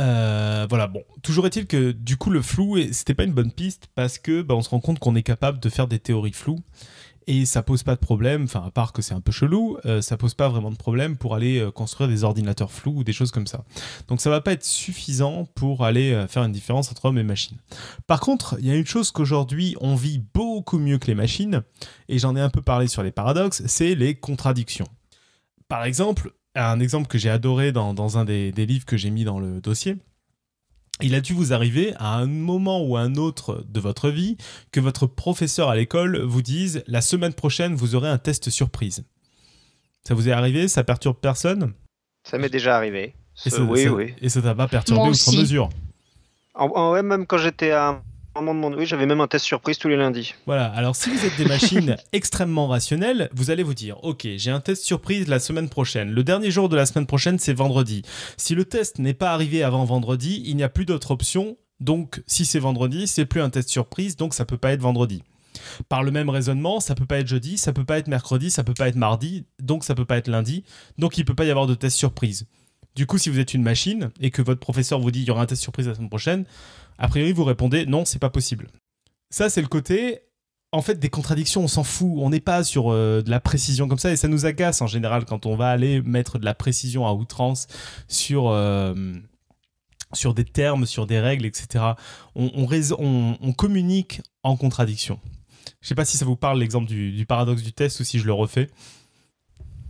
[0.00, 1.04] Euh, voilà, bon.
[1.22, 4.54] Toujours est-il que du coup le flou, c'était pas une bonne piste parce que bah,
[4.54, 6.60] on se rend compte qu'on est capable de faire des théories floues
[7.26, 10.00] et ça pose pas de problème, enfin à part que c'est un peu chelou, euh,
[10.00, 13.12] ça pose pas vraiment de problème pour aller euh, construire des ordinateurs flous ou des
[13.12, 13.64] choses comme ça.
[14.08, 17.22] Donc ça va pas être suffisant pour aller euh, faire une différence entre hommes et
[17.22, 17.58] machines.
[18.06, 21.62] Par contre, il y a une chose qu'aujourd'hui on vit beaucoup mieux que les machines,
[22.08, 24.88] et j'en ai un peu parlé sur les paradoxes, c'est les contradictions.
[25.68, 29.40] Par exemple, un exemple que j'ai adoré dans, un des livres que j'ai mis dans
[29.40, 29.96] le dossier,
[31.02, 34.36] il a dû vous arriver à un moment ou un autre de votre vie
[34.70, 39.04] que votre professeur à l'école vous dise la semaine prochaine vous aurez un test surprise.
[40.04, 40.68] Ça vous est arrivé?
[40.68, 41.72] Ça perturbe personne?
[42.24, 43.14] Ça m'est déjà arrivé.
[43.46, 44.14] et ça, oui, ça- oui.
[44.20, 45.38] Et ça t'a pas perturbé Moi outre aussi.
[45.38, 45.70] mesure?
[46.54, 48.02] En, en- ouais, même quand j'étais à
[48.34, 50.34] Oui, j'avais même un test surprise tous les lundis.
[50.46, 54.50] Voilà, alors si vous êtes des machines extrêmement rationnelles, vous allez vous dire, ok, j'ai
[54.50, 56.10] un test surprise la semaine prochaine.
[56.10, 58.02] Le dernier jour de la semaine prochaine, c'est vendredi.
[58.36, 61.56] Si le test n'est pas arrivé avant vendredi, il n'y a plus d'autre option.
[61.80, 65.22] Donc, si c'est vendredi, c'est plus un test surprise, donc ça peut pas être vendredi.
[65.88, 68.64] Par le même raisonnement, ça peut pas être jeudi, ça peut pas être mercredi, ça
[68.64, 70.64] peut pas être mardi, donc ça peut pas être lundi,
[70.96, 72.46] donc il peut pas y avoir de test surprise.
[72.94, 75.30] Du coup, si vous êtes une machine et que votre professeur vous dit il y
[75.30, 76.44] aura un test surprise la semaine prochaine,
[76.98, 78.68] a priori vous répondez non, c'est pas possible.
[79.30, 80.20] Ça, c'est le côté.
[80.72, 82.12] En fait, des contradictions, on s'en fout.
[82.16, 84.86] On n'est pas sur euh, de la précision comme ça et ça nous agace en
[84.86, 87.66] général quand on va aller mettre de la précision à outrance
[88.08, 88.48] sur.
[88.48, 88.94] euh,
[90.14, 91.84] sur des termes, sur des règles, etc.
[92.34, 95.18] On, communique en contradiction.
[95.80, 98.18] Je sais pas si ça vous parle l'exemple du, du paradoxe du test ou si
[98.18, 98.68] je le refais.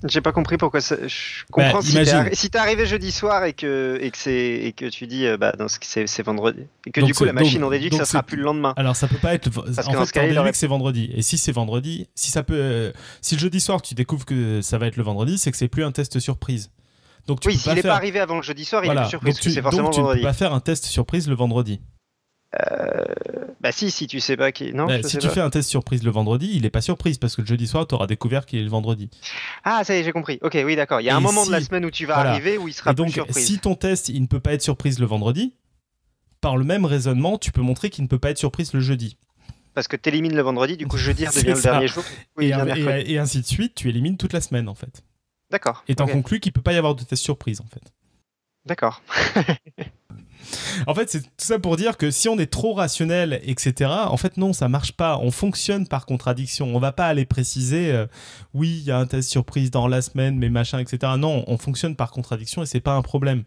[0.08, 0.96] J'ai pas compris pourquoi ça...
[1.06, 2.14] Je comprends Bah, si t'es imagine.
[2.16, 4.32] arri- si t'es arrivé jeudi soir et que, et que, c'est...
[4.64, 6.62] et que tu dis euh, bah, non, c'est c'est vendredi.
[6.86, 8.36] Et que Donc du coup c'est- la machine donc- on déduit que ça sera plus
[8.36, 8.74] le lendemain.
[8.76, 9.48] Alors ça peut pas être.
[9.48, 11.10] en que dans fait, ce on aurait- que c'est vendredi.
[11.14, 14.60] Et si c'est vendredi, si ça peut, euh, si le jeudi soir tu découvres que
[14.60, 16.70] ça va être le vendredi, c'est que c'est plus un test surprise.
[17.28, 17.92] Donc tu Oui, s'il n'est faire.
[17.92, 19.62] pas arrivé avant le jeudi soir, il est plus surprise Donc parce que tu, c'est
[19.62, 20.22] forcément donc tu ne peux vendredi.
[20.24, 21.80] pas faire un test surprise le vendredi.
[23.60, 24.72] Bah si, si tu sais pas qui.
[24.72, 25.34] Non, Bah, je si sais tu pas.
[25.34, 27.86] fais un test surprise le vendredi, il est pas surprise parce que le jeudi soir,
[27.86, 29.08] tu auras découvert qu'il est le vendredi.
[29.64, 30.38] Ah, ça y est, j'ai compris.
[30.42, 31.00] Ok, oui, d'accord.
[31.00, 32.30] Il y a un moment de la semaine où tu vas voilà.
[32.30, 33.46] arriver où il sera Et donc, plus surprise.
[33.46, 35.54] si ton test, il ne peut pas être surprise le vendredi,
[36.40, 39.16] par le même raisonnement, tu peux montrer qu'il ne peut pas être surprise le jeudi.
[39.74, 42.04] Parce que t'élimines le vendredi, du coup jeudi redevient le dernier jour.
[42.40, 45.02] Et, et- ainsi de suite, tu élimines toute la semaine en fait.
[45.50, 45.84] D'accord.
[45.86, 47.92] Et t'en ok, conclus qu'il peut pas y avoir de test surprise en fait.
[48.66, 49.02] D'accord.
[50.86, 54.16] En fait, c'est tout ça pour dire que si on est trop rationnel, etc., en
[54.16, 55.18] fait, non, ça marche pas.
[55.18, 56.74] On fonctionne par contradiction.
[56.74, 58.06] On va pas aller préciser, euh,
[58.54, 61.12] oui, il y a un test surprise dans la semaine, mais machin, etc.
[61.18, 63.44] Non, on fonctionne par contradiction et c'est pas un problème.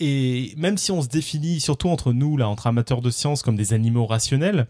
[0.00, 3.56] Et même si on se définit, surtout entre nous, là, entre amateurs de sciences, comme
[3.56, 4.66] des animaux rationnels,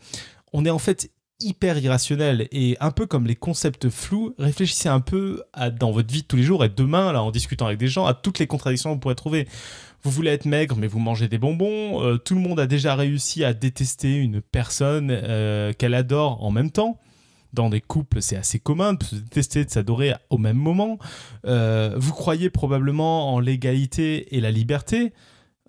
[0.53, 5.01] on est en fait hyper irrationnel et un peu comme les concepts flous, réfléchissez un
[5.01, 5.43] peu
[5.79, 8.07] dans votre vie de tous les jours et demain, là, en discutant avec des gens,
[8.07, 9.49] à toutes les contradictions que vous pourrez trouver.
[10.03, 12.03] Vous voulez être maigre, mais vous mangez des bonbons.
[12.03, 16.51] Euh, tout le monde a déjà réussi à détester une personne euh, qu'elle adore en
[16.51, 17.01] même temps.
[17.53, 20.99] Dans des couples, c'est assez commun de se détester, de s'adorer au même moment.
[21.47, 25.15] Euh, vous croyez probablement en l'égalité et la liberté.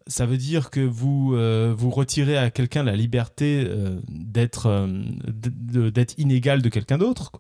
[0.05, 1.37] Ça veut dire que vous
[1.75, 3.67] vous retirez à quelqu'un la liberté
[4.07, 4.89] d'être
[5.27, 7.31] d'être inégal de quelqu'un d'autre.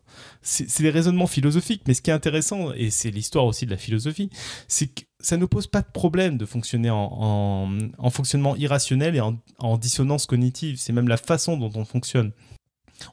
[0.43, 3.77] C'est des raisonnements philosophiques, mais ce qui est intéressant, et c'est l'histoire aussi de la
[3.77, 4.29] philosophie,
[4.67, 9.15] c'est que ça ne pose pas de problème de fonctionner en, en- en fonctionnement irrationnel
[9.15, 10.77] et en, dissonance cognitive.
[10.79, 12.31] C'est même la façon dont on fonctionne.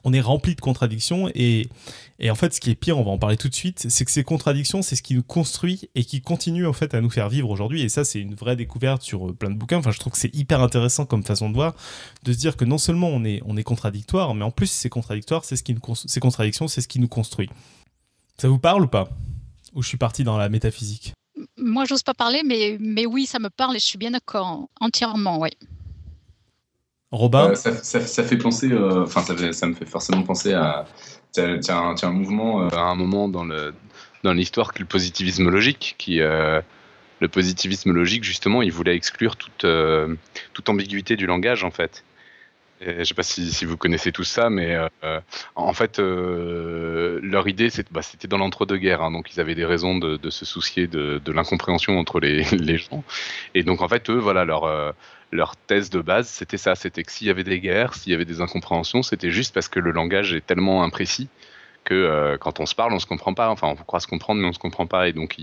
[0.03, 1.69] On est rempli de contradictions et,
[2.19, 4.03] et en fait, ce qui est pire, on va en parler tout de suite, c'est
[4.03, 7.09] que ces contradictions, c'est ce qui nous construit et qui continue en fait à nous
[7.09, 7.81] faire vivre aujourd'hui.
[7.83, 9.77] Et ça, c'est une vraie découverte sur euh, plein de bouquins.
[9.77, 11.73] Enfin, je trouve que c'est hyper intéressant comme façon de voir,
[12.23, 14.89] de se dire que non seulement on est, on est contradictoire, mais en plus, ces
[14.89, 17.49] contradictoires, c'est ce qui nous, ces contradictions, c'est ce qui nous construit.
[18.37, 19.07] Ça vous parle ou pas?
[19.73, 21.13] Ou je suis parti dans la métaphysique?
[21.67, 24.69] Moi, j'ose pas parler, mais, mais oui, ça me parle et je suis bien d'accord,
[24.79, 25.49] entièrement, oui.
[27.11, 30.85] Robin euh, ça, ça, fait penser, euh, enfin, ça, ça, me fait forcément penser à.
[31.31, 33.73] Tiens, un, un, mouvement euh, à un moment dans le
[34.23, 36.63] dans l'histoire que le positivisme logique, qui le
[37.31, 39.65] positivisme logique justement, il voulait exclure toute
[40.53, 42.03] toute ambiguïté du langage en fait.
[42.81, 45.19] Je ne sais pas si, vous connaissez tout ça, mais euh,
[45.55, 49.01] en fait, euh, leur idée, bah, c'était dans l'entre-deux-guerres.
[49.01, 53.03] Hein, donc, ils avaient des raisons de, se soucier de, l'incompréhension entre les, les, gens.
[53.55, 54.91] Et donc, en fait, eux, voilà, leur, euh,
[55.31, 56.75] leur thèse de base, c'était ça.
[56.75, 59.67] C'était que s'il y avait des guerres, s'il y avait des incompréhensions, c'était juste parce
[59.67, 61.29] que le langage est tellement imprécis
[61.87, 63.49] que euh, quand on se parle, on se comprend pas.
[63.49, 65.07] Enfin, on croit se comprendre, mais on se comprend pas.
[65.07, 65.37] Et donc,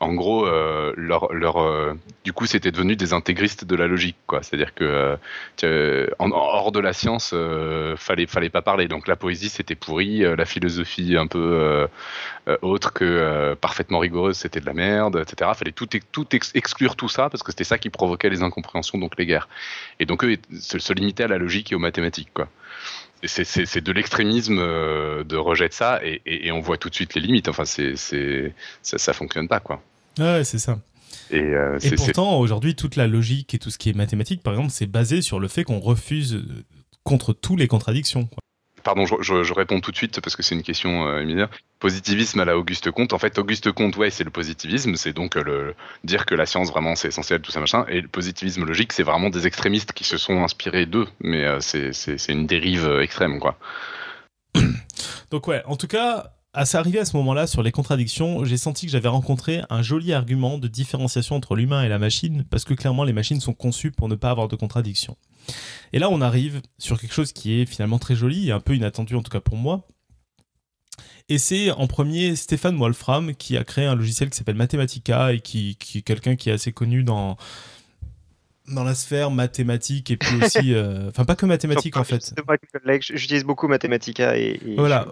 [0.00, 1.30] en gros, euh, leur,
[1.62, 4.42] euh, du coup, c'était devenu des intégristes de la logique, quoi.
[4.42, 5.16] C'est-à-dire que
[6.18, 7.32] hors de la science,
[7.96, 8.88] fallait, fallait pas parler.
[8.88, 10.18] Donc, la poésie, c'était pourri.
[10.20, 11.86] la philosophie, un peu
[12.62, 15.52] autre que parfaitement rigoureuse, c'était de la merde, etc.
[15.54, 19.16] Fallait tout, tout exclure tout ça parce que c'était ça qui provoquait les incompréhensions, donc
[19.16, 19.48] les guerres.
[20.00, 22.48] Et donc, eux se, se limitaient à la logique et aux mathématiques, quoi
[23.24, 27.20] c'est de l'extrémisme euh, de rejet de ça et, on voit tout de suite les
[27.20, 27.48] limites.
[27.48, 27.94] Enfin, c'est
[28.82, 29.82] ça, ça fonctionne pas quoi.
[30.18, 30.78] Ouais, c'est ça.
[31.30, 34.70] Et, euh, pourtant, aujourd'hui, toute la logique et tout ce qui est mathématique, par exemple,
[34.70, 36.64] c'est basé sur le fait qu'on refuse euh,
[37.04, 38.26] contre tous les contradictions.
[38.26, 38.38] Quoi
[38.88, 41.46] pardon, je, réponds tout de suite parce que c'est une question euh,
[41.78, 43.12] Positivisme à la Auguste Comte.
[43.12, 45.74] En fait, Auguste Comte, ouais, c'est le positivisme, c'est donc euh, le
[46.04, 47.84] dire que la science vraiment c'est essentiel, tout ça machin.
[47.88, 51.60] Et le positivisme logique, c'est vraiment des extrémistes qui se sont inspirés d'eux, mais euh,
[51.60, 53.58] c'est une dérive euh, extrême, quoi.
[55.30, 58.86] Donc ouais, en tout cas, à s'arriver à ce moment-là sur les contradictions, j'ai senti
[58.86, 62.74] que j'avais rencontré un joli argument de différenciation entre l'humain et la machine, parce que
[62.74, 65.16] clairement les machines sont conçues pour ne pas avoir de contradictions.
[65.92, 68.74] Et là, on arrive sur quelque chose qui est finalement très joli et un peu
[68.74, 69.86] inattendu, en tout cas pour moi.
[71.28, 75.38] Et c'est en premier Stéphane Wolfram qui a créé un logiciel qui s'appelle Mathematica et
[75.38, 77.36] qui, qui est quelqu'un qui est assez connu dans,
[78.70, 82.34] dans la sphère mathématique et puis aussi, euh, enfin pas que mathématiques en fait.
[83.00, 85.06] J'utilise beaucoup Mathematica et, voilà.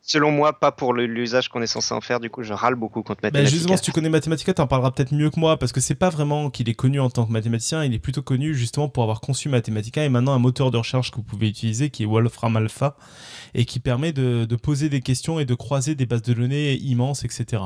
[0.00, 2.20] selon moi pas pour l'usage qu'on est censé en faire.
[2.20, 3.50] Du coup, je râle beaucoup contre Mathematica.
[3.50, 5.94] Ben justement, si tu connais Mathematica, t'en parleras peut-être mieux que moi parce que c'est
[5.94, 7.84] pas vraiment qu'il est connu en tant que mathématicien.
[7.84, 11.10] Il est plutôt connu justement pour avoir conçu Mathematica et maintenant un moteur de recherche
[11.10, 12.96] que vous pouvez utiliser qui est Wolfram Alpha
[13.54, 16.74] et qui permet de, de poser des questions et de croiser des bases de données
[16.74, 17.62] immenses, etc.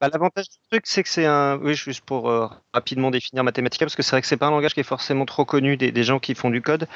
[0.00, 1.58] Bah, l'avantage du truc, c'est que c'est un.
[1.58, 4.50] Oui, juste pour euh, rapidement définir Mathematica, parce que c'est vrai que c'est pas un
[4.50, 6.88] langage qui est forcément trop connu des, gens qui font du code.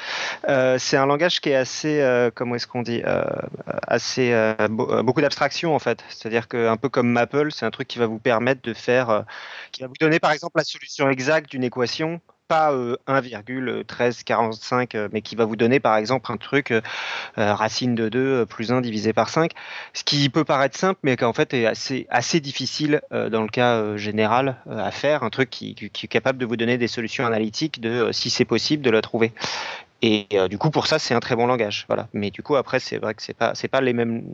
[0.48, 3.02] Euh, c'est un langage qui est assez, euh, comment est-ce qu'on dit,
[3.86, 4.34] assez
[4.68, 6.04] beaucoup d'abstraction en fait.
[6.08, 9.24] C'est-à-dire qu'un peu comme Maple, c'est un truc qui va vous permettre de faire,
[9.70, 15.08] qui va vous donner par exemple la solution exacte d'une équation pas 1,1345, euh, euh,
[15.12, 16.80] mais qui va vous donner par exemple un truc euh,
[17.36, 19.52] racine de 2 plus 1 divisé par 5,
[19.92, 23.96] ce qui peut paraître simple, mais qui en fait est assez, difficile dans le cas
[23.96, 28.10] général à faire, un truc qui, est capable de vous donner des solutions analytiques de
[28.12, 29.32] si c'est possible de la trouver.
[30.02, 31.84] Et du coup, pour ça, c'est un très bon langage.
[31.88, 32.08] Voilà.
[32.12, 34.24] Mais du coup, après, c'est vrai que c'est pas, pas les mêmes.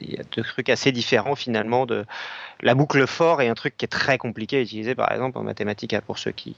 [0.00, 2.06] Il y a deux trucs assez différents finalement de
[2.60, 5.42] la boucle fort et un truc qui est très compliqué à utiliser, par exemple en
[5.42, 6.54] mathématiques, pour ceux qui,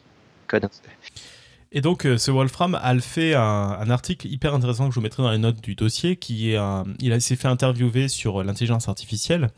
[1.74, 5.22] et donc, euh, ce Wolfram a fait un, article hyper intéressant que je vous mettrai
[5.22, 6.58] dans les notes du dossier, qui est
[7.00, 9.48] il s'est fait interviewer sur l'intelligence artificielle,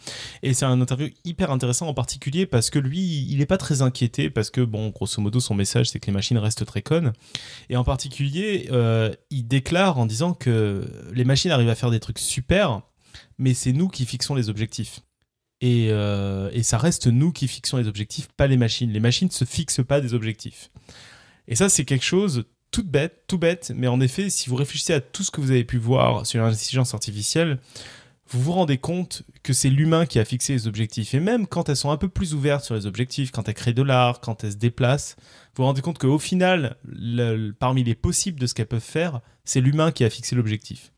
[0.42, 3.82] et c'est un interview hyper intéressant en particulier parce que lui, il n'est pas très
[3.82, 7.12] inquiété parce que bon, grosso modo, son message c'est que les machines restent très connes,
[7.68, 12.00] et en particulier, euh, il déclare en disant que les machines arrivent à faire des
[12.00, 12.82] trucs super,
[13.38, 15.00] mais c'est nous qui fixons les objectifs.
[15.64, 18.90] Euh, et, ça reste nous qui fixons les objectifs, pas les machines.
[18.90, 20.70] Les machines ne se fixent pas des objectifs.
[21.48, 24.94] Et ça, c'est quelque chose tout bête, tout bête, mais en effet, si vous réfléchissez
[24.94, 27.60] à tout ce que vous avez pu voir sur l'intelligence artificielle,
[28.28, 31.14] vous vous rendez compte que c'est l'humain qui a fixé les objectifs.
[31.14, 33.74] Et même quand elles sont un peu plus ouvertes sur les objectifs, quand elles créent
[33.74, 35.14] de l'art, quand elles se déplacent,
[35.54, 36.76] vous vous rendez compte qu'au final,
[37.60, 40.90] parmi les possibles de ce qu'elles peuvent faire, c'est l'humain qui a fixé l'objectif.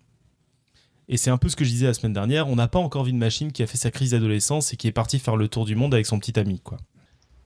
[1.08, 3.04] Et c'est un peu ce que je disais la semaine dernière, on n'a pas encore
[3.04, 5.48] vu une machine qui a fait sa crise d'adolescence et qui est partie faire le
[5.48, 6.78] tour du monde avec son petit ami, quoi.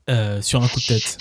[0.09, 1.19] Euh, sur un coup de tête.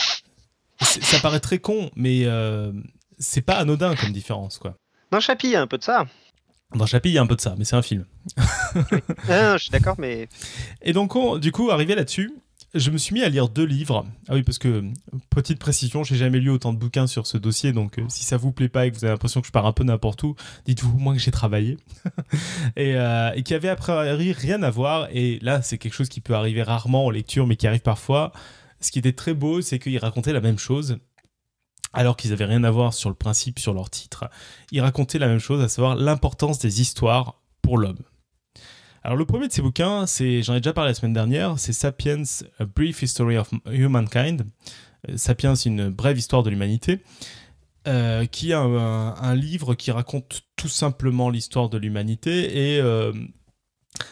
[0.82, 2.71] Ça paraît très con, mais euh,
[3.17, 4.75] c'est pas anodin comme différence, quoi.
[5.12, 6.06] Dans Chappie, il y a un peu de ça.
[6.73, 8.06] Dans Chappie, il y a un peu de ça, mais c'est un film.
[8.38, 10.30] je suis d'accord, mais.
[10.82, 12.32] Et donc, du coup, arrivé là-dessus,
[12.75, 14.05] je me suis mis à lire deux livres.
[14.27, 14.84] Ah oui, parce que,
[15.29, 18.38] petite précision, j'ai jamais lu autant de bouquins sur ce dossier, donc euh, si ça
[18.38, 20.36] vous plaît pas et que vous avez l'impression que je pars un peu n'importe où,
[20.65, 21.77] dites-vous au moins que j'ai travaillé.
[22.75, 26.21] et, euh, et qui avait après rien à voir, et là, c'est quelque chose qui
[26.21, 28.32] peut arriver rarement en lecture, mais qui arrive parfois.
[28.82, 30.99] Ce qui était très beau, c'est qu'ils racontaient la même chose,
[31.91, 34.29] alors qu'ils avaient rien à voir sur le principe, sur leur titre.
[34.71, 37.97] Ils racontaient la même chose, à savoir l'importance des histoires pour l'homme.
[39.09, 41.73] Alors le premier de ces bouquins, c'est, j'en ai déjà parlé la semaine dernière, c'est
[41.73, 42.21] Sapiens,
[42.59, 44.45] A Brief History of Humankind.
[45.09, 46.99] Euh, Sapiens, une brève histoire de l'humanité,
[47.87, 52.75] euh, qui est un, livre qui raconte tout simplement l'histoire de l'humanité.
[52.75, 53.11] Et euh,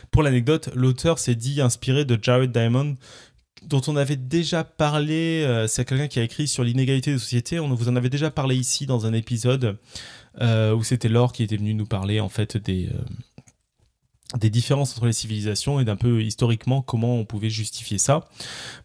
[0.10, 2.96] pour l'anecdote, l'auteur s'est dit inspiré de Jared Diamond,
[3.68, 5.64] dont on avait déjà parlé.
[5.68, 7.60] c'est quelqu'un qui a écrit sur l'inégalité des sociétés.
[7.60, 9.78] On vous en avait déjà parlé ici dans un épisode
[10.42, 12.90] où c'était Laure qui était venu nous parler en fait des
[14.36, 18.26] des différences entre les civilisations et d'un peu historiquement comment on pouvait justifier ça.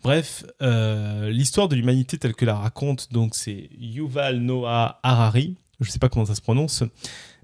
[0.04, 5.88] Bref, euh, l'histoire de l'humanité telle que la raconte, donc c'est Yuval Noah Harari, je
[5.88, 6.84] ne sais pas comment ça se prononce,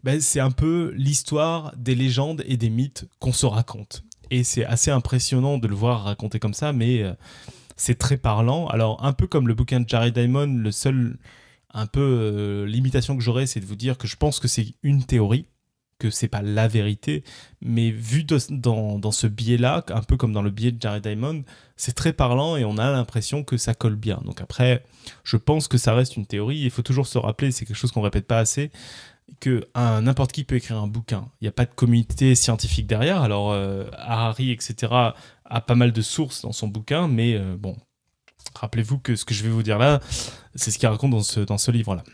[0.04, 4.04] ben, c'est un peu l'histoire des légendes et des mythes qu'on se raconte.
[4.30, 7.14] Et c'est assez impressionnant de le voir raconter comme ça, mais euh,
[7.76, 8.68] c'est très parlant.
[8.68, 11.18] Alors un peu comme le bouquin de Jared Diamond, le seul
[11.74, 14.74] un peu euh, limitation que j'aurais, c'est de vous dire que je pense que c'est
[14.82, 15.46] une théorie
[15.98, 17.24] que c'est pas la vérité,
[17.60, 21.42] mais vu dans, dans, ce biais-là, un peu comme dans le biais de Jared Diamond,
[21.76, 24.20] c'est très parlant et on a l'impression que ça colle bien.
[24.24, 24.84] Donc après,
[25.24, 26.58] je pense que ça reste une théorie.
[26.58, 28.70] Il faut toujours se rappeler, c'est quelque chose qu'on répète pas assez,
[29.40, 31.28] que n'importe qui peut écrire un bouquin.
[31.40, 33.20] Il n'y a pas de communauté scientifique derrière.
[33.22, 34.92] Alors euh, Harari, etc.,
[35.50, 37.76] a pas mal de sources dans son bouquin, mais euh, bon,
[38.54, 40.00] rappelez-vous que ce que je vais vous dire là,
[40.54, 42.04] c'est ce qu'il raconte dans ce, dans ce livre-là.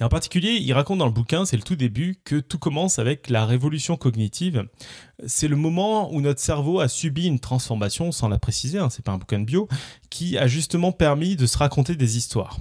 [0.00, 2.98] Et en particulier, il raconte dans le bouquin, c'est le tout début, que tout commence
[2.98, 4.68] avec la révolution cognitive.
[5.26, 9.04] C'est le moment où notre cerveau a subi une transformation, sans la préciser, hein, c'est
[9.04, 9.68] pas un bouquin de bio,
[10.10, 12.58] qui a justement permis de se raconter des histoires.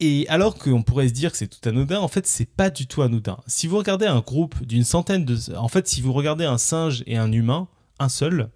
[0.00, 2.86] Et alors qu'on pourrait se dire que c'est tout anodin, en fait, c'est pas du
[2.86, 3.36] tout anodin.
[3.46, 5.36] Si vous regardez un groupe d'une centaine de.
[5.56, 8.50] En fait, si vous regardez un singe et un humain, un seul,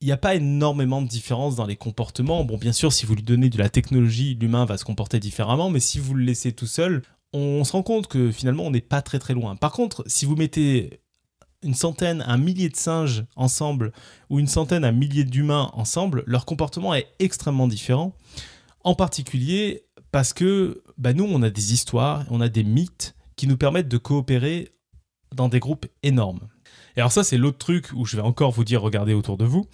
[0.00, 2.44] il n'y a pas énormément de différence dans les comportements.
[2.44, 5.70] Bon, bien sûr, si vous lui donnez de la technologie, l'humain va se comporter différemment,
[5.70, 8.80] mais si vous le laissez tout seul, on se rend compte que finalement, on n'est
[8.80, 9.56] pas très très loin.
[9.56, 11.00] Par contre, si vous mettez
[11.62, 13.92] une centaine, un millier de singes ensemble,
[14.30, 18.14] ou une centaine, un millier d'humains ensemble, leur comportement est extrêmement différent.
[18.84, 23.46] En particulier parce que bah, nous, on a des histoires, on a des mythes qui
[23.46, 24.72] nous permettent de coopérer
[25.34, 26.48] dans des groupes énormes.
[26.96, 29.44] Et alors ça, c'est l'autre truc où je vais encore vous dire, regardez autour de
[29.44, 29.66] vous,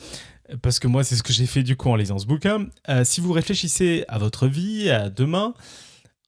[0.60, 2.66] parce que moi, c'est ce que j'ai fait du coup en lisant ce bouquin.
[2.88, 5.54] Euh, si vous réfléchissez à votre vie, à demain,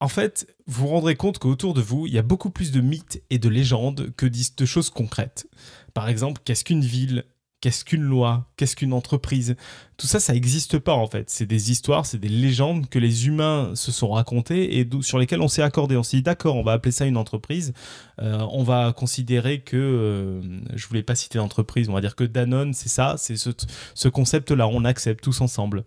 [0.01, 2.81] en fait, vous vous rendrez compte qu'autour de vous, il y a beaucoup plus de
[2.81, 5.47] mythes et de légendes que de choses concrètes.
[5.95, 7.25] Par exemple, qu'est-ce qu'une ville?
[7.65, 9.57] Qu'est-ce qu'une loi Qu'est-ce qu'une entreprise
[9.97, 11.31] Tout ça, ça n'existe pas en fait.
[11.31, 15.41] C'est des histoires, c'est des légendes que les humains se sont racontées et sur lesquelles
[15.41, 15.97] on s'est accordé.
[15.97, 17.73] On s'est dit d'accord, on va appeler ça une entreprise.
[18.21, 20.43] Euh, on va considérer que, euh,
[20.75, 23.49] je voulais pas citer l'entreprise, on va dire que Danone, c'est ça, c'est ce,
[23.95, 24.69] ce concept-là.
[24.69, 25.85] On accepte tous ensemble.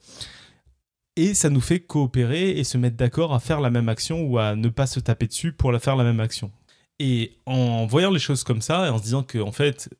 [1.16, 4.40] Et ça nous fait coopérer et se mettre d'accord à faire la même action ou
[4.40, 6.52] à ne pas se taper dessus pour la faire la même action.
[6.98, 9.92] Et en voyant les choses comme ça et en se disant que en fait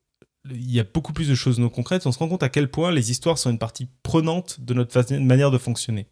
[0.52, 2.70] il y a beaucoup plus de choses non concrètes, on se rend compte à quel
[2.70, 6.08] point les histoires sont une partie prenante de notre manière de fonctionner.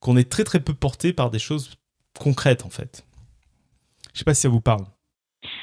[0.00, 1.76] Qu'on est très très peu porté par des choses
[2.18, 3.04] concrètes en fait.
[4.12, 4.84] Je sais pas si ça vous parle.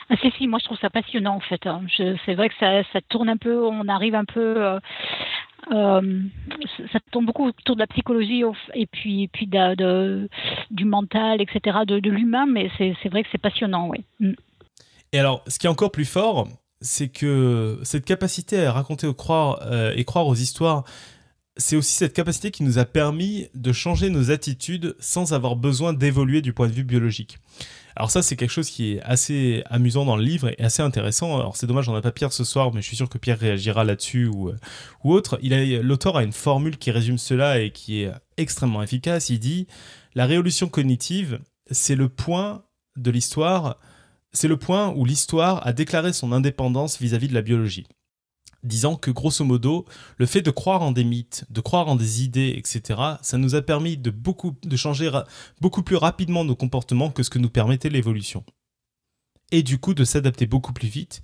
[0.09, 1.65] Ah si, si, moi je trouve ça passionnant en fait.
[1.65, 1.81] Hein.
[1.97, 4.63] C'est vrai que ça, ça, tourne un peu, on arrive un peu...
[4.63, 4.79] Euh,
[5.71, 6.21] euh,
[6.91, 8.43] ça tourne beaucoup autour de la psychologie
[8.75, 10.29] et puis, puis de,
[10.69, 14.03] du mental, etc., de, de l'humain, mais c'est vrai que c'est passionnant, oui.
[14.19, 14.33] Mm.
[15.11, 16.47] Et alors, ce qui est encore plus fort,
[16.85, 20.85] c'est que cette capacité à raconter croire, euh, et croire aux histoires,
[21.57, 25.93] c'est aussi cette capacité qui nous a permis de changer nos attitudes sans avoir besoin
[25.93, 27.39] d'évoluer du point de vue biologique.
[27.95, 31.39] Alors ça, c'est quelque chose qui est assez amusant dans le livre et assez intéressant.
[31.39, 33.39] Alors c'est dommage, on n'a pas Pierre ce soir, mais je suis sûr que Pierre
[33.39, 34.57] réagira là-dessus ou, euh,
[35.03, 35.39] ou autre.
[35.41, 39.29] L'auteur a une formule qui résume cela et qui est extrêmement efficace.
[39.29, 39.67] Il dit,
[40.13, 41.39] la révolution cognitive,
[41.71, 42.65] c'est le point
[42.97, 43.79] de l'histoire
[44.35, 47.87] c'est le point où l'histoire a déclaré son indépendance vis-à-vis de la biologie,
[48.63, 49.85] disant que grosso modo,
[50.17, 53.55] le fait de croire en des mythes, de croire en des idées, etc., ça nous
[53.55, 54.13] a permis de,
[54.75, 55.09] changer
[55.61, 58.43] beaucoup plus rapidement nos comportements que ce que nous permettait l'évolution.
[59.51, 61.21] Et du coup de s'adapter beaucoup plus vite.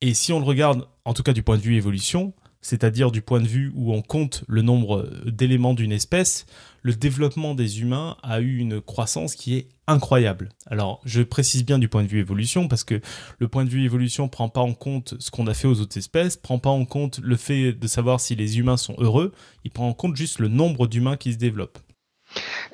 [0.00, 2.34] Et si on le regarde, en tout cas du point de vue évolution,
[2.64, 6.46] c'est-à-dire du point de vue où on compte le nombre d'éléments d'une espèce,
[6.82, 10.48] le développement des humains a eu une croissance qui est incroyable.
[10.66, 13.02] Alors, je précise bien du point de vue évolution, parce que
[13.38, 15.98] le point de vue évolution prend pas en compte ce qu'on a fait aux autres
[15.98, 19.32] espèces, prend pas en compte le fait de savoir si les humains sont heureux,
[19.64, 21.78] il prend en compte juste le nombre d'humains qui se développent.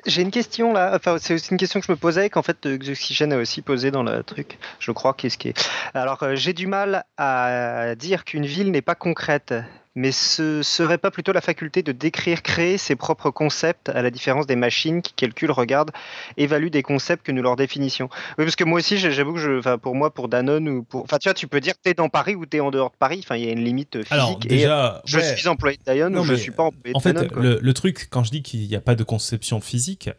[0.07, 2.65] J'ai une question là, enfin c'est aussi une question que je me posais qu'en fait
[2.65, 5.69] Oxygène a aussi posé dans le truc, je crois qu'est-ce qui est.
[5.93, 9.53] Alors euh, j'ai du mal à dire qu'une ville n'est pas concrète
[9.95, 14.09] mais ce serait pas plutôt la faculté de décrire, créer ses propres concepts, à la
[14.09, 15.91] différence des machines qui calculent, regardent,
[16.37, 18.09] évaluent des concepts que nous leur définitions.
[18.37, 21.17] Oui, parce que moi aussi, j'avoue que je, pour moi, pour Danone ou pour, enfin,
[21.17, 23.19] tu vois, tu peux dire t'es dans Paris ou t'es en dehors de Paris.
[23.23, 24.11] Enfin, il y a une limite physique.
[24.11, 27.13] Alors déjà, je suis employé de Danone ou je suis pas employé en de fait,
[27.13, 27.31] Danone.
[27.31, 27.41] quoi.
[27.41, 30.09] le, le truc, quand je dis qu'il n'y a pas de conception physique,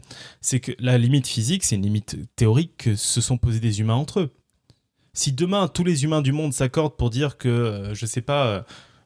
[0.41, 3.95] c'est que la limite physique, c'est une limite théorique que se sont posés des humains
[3.95, 4.31] entre eux.
[5.15, 8.47] Si demain tous les humains du monde s'accordent pour dire que, euh, je sais pas,
[8.47, 8.63] euh,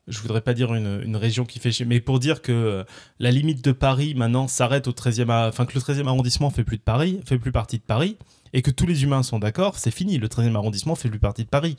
[0.08, 2.84] je voudrais pas dire une, une région qui fait chier, mais pour dire que euh,
[3.18, 6.64] la limite de Paris maintenant s'arrête au 13e, a- enfin que le 13e arrondissement fait
[6.64, 8.16] plus de Paris, fait plus partie de Paris,
[8.52, 11.44] et que tous les humains sont d'accord, c'est fini, le 13e arrondissement fait plus partie
[11.44, 11.76] de Paris.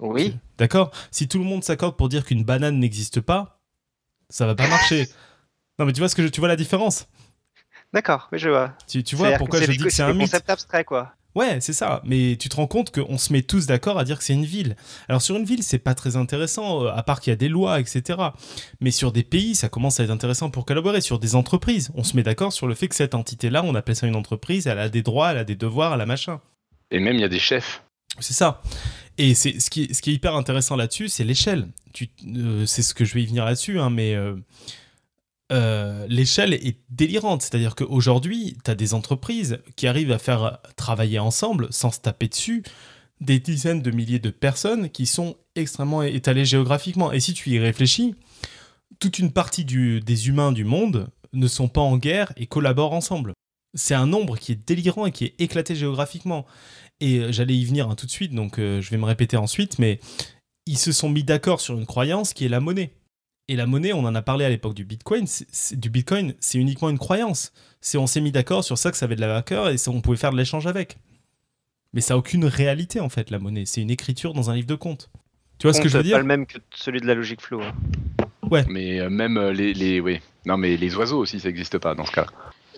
[0.00, 0.36] Oui.
[0.58, 0.90] D'accord?
[1.10, 3.60] Si tout le monde s'accorde pour dire qu'une banane n'existe pas,
[4.28, 5.08] ça va pas marcher.
[5.78, 7.06] non mais tu vois ce que je, tu vois la différence?
[7.92, 8.74] D'accord, oui, je vois.
[8.86, 10.30] tu, tu vois pourquoi je dis que c'est un mythe?
[10.30, 11.14] concepts abstraits, quoi.
[11.34, 12.02] Ouais, c'est ça.
[12.04, 14.44] Mais tu te rends compte qu'on se met tous d'accord à dire que c'est une
[14.44, 14.76] ville.
[15.08, 17.48] Alors sur une ville, c'est pas très intéressant, euh, à part qu'il y a des
[17.48, 18.18] lois, etc.
[18.80, 21.00] Mais sur des pays, ça commence à être intéressant pour collaborer.
[21.00, 23.96] Sur des entreprises, on se met d'accord sur le fait que cette entité-là, on appelle
[23.96, 26.40] ça une entreprise, elle a des droits, elle a des devoirs, elle a machin.
[26.90, 27.82] Et même, il y a des chefs.
[28.20, 28.60] C'est ça.
[29.18, 31.68] Et c'est ce qui, ce qui est hyper intéressant là-dessus, c'est l'échelle.
[31.92, 34.36] Tu, euh, c'est ce que je vais y venir là-dessus, hein, mais euh,
[35.52, 37.42] euh, l'échelle est délirante.
[37.42, 42.28] C'est-à-dire qu'aujourd'hui, tu as des entreprises qui arrivent à faire travailler ensemble, sans se taper
[42.28, 42.62] dessus,
[43.20, 47.12] des dizaines de milliers de personnes qui sont extrêmement étalées géographiquement.
[47.12, 48.14] Et si tu y réfléchis,
[48.98, 53.32] toute une partie des humains du monde ne sont pas en guerre et collaborent ensemble.
[53.74, 56.46] C'est un nombre qui est délirant et qui est éclaté géographiquement.
[57.00, 59.36] Et euh, j'allais y venir hein, tout de suite, donc euh, je vais me répéter
[59.36, 59.98] ensuite, mais
[60.66, 62.92] ils se sont mis d'accord sur une croyance qui est la monnaie.
[63.48, 66.34] Et la monnaie, on en a parlé à l'époque du Bitcoin, c'est- c'est- du Bitcoin,
[66.40, 67.52] c'est uniquement une croyance.
[67.80, 69.90] C'est on s'est mis d'accord sur ça que ça avait de la valeur et ça,
[69.90, 70.98] on pouvait faire de l'échange avec.
[71.92, 73.66] Mais ça n'a aucune réalité en fait, la monnaie.
[73.66, 75.10] C'est une écriture dans un livre de compte.
[75.58, 77.40] Tu vois ce que je veux dire pas le même que celui de la logique
[77.40, 77.60] flow.
[77.62, 77.74] hein.
[78.68, 80.20] Mais euh, même euh, les, les, oui.
[80.46, 82.26] Non, mais les oiseaux aussi, ça n'existe pas dans ce cas.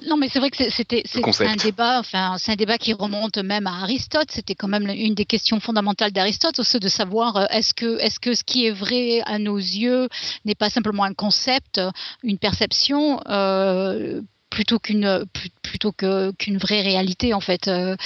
[0.09, 1.99] Non, mais c'est vrai que c'est- c'était c'est un débat.
[2.01, 4.31] Enfin, c'est un débat qui remonte même à Aristote.
[4.31, 8.19] C'était quand même une des questions fondamentales d'Aristote, aussi de savoir euh, est-ce que est-ce
[8.21, 10.09] que ce qui est vrai à nos yeux
[10.45, 11.81] n'est pas simplement un concept,
[12.23, 13.21] une perception.
[13.29, 14.21] euh,
[14.51, 17.97] plutôt qu'une plu- plutôt que qu'une vraie réalité en fait Euh,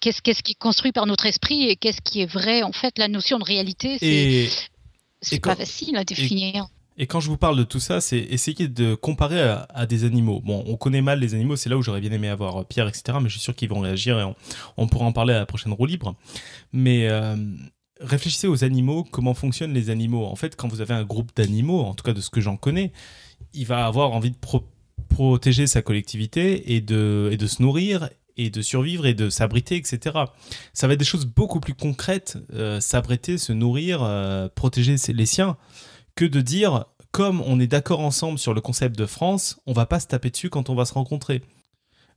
[0.00, 2.96] qu'est-ce qu'est-ce qui est construit par notre esprit et qu'est-ce qui est vrai en fait
[2.96, 4.06] la notion de réalité c'est
[5.20, 6.68] c'est pas facile à définir
[7.00, 10.42] et quand je vous parle de tout ça, c'est essayer de comparer à, des animaux.
[10.44, 12.88] Bon, on connaît mal les animaux, c'est là où j'aurais bien aimé avoir euh, Pierre,
[12.88, 13.16] etc.
[13.22, 14.34] Mais je suis sûr qu'ils vont réagir et
[14.76, 16.14] on, pourra en parler à la prochaine roue libre.
[16.74, 17.36] Mais euh,
[18.02, 20.26] réfléchissez aux animaux, comment fonctionnent les animaux.
[20.26, 22.58] En fait, quand vous avez un groupe d'animaux, en tout cas de ce que j'en
[22.58, 22.92] connais,
[23.54, 24.68] il va avoir envie de pro-
[25.08, 30.18] protéger sa collectivité et de, se nourrir et de survivre et de s'abriter, etc.
[30.74, 34.00] Ça va être des choses beaucoup plus concrètes, euh, s'abriter, se nourrir,
[34.54, 35.56] protéger les siens,
[36.14, 39.86] que de dire, comme on est d'accord ensemble sur le concept de France, on va
[39.86, 41.42] pas se taper dessus quand on va se rencontrer.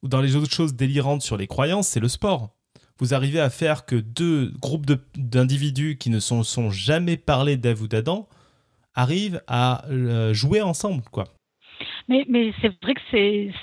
[0.02, 2.50] Ou dans les autres choses délirantes sur les croyances, c'est le sport.
[3.00, 4.86] Vous arrivez à faire que deux groupes
[5.16, 8.28] d'individus qui ne sont, sont jamais parlé d'Ève ou d'Adam
[8.94, 11.26] arrivent à euh, jouer ensemble, quoi.
[12.10, 13.02] Mais, c'est vrai que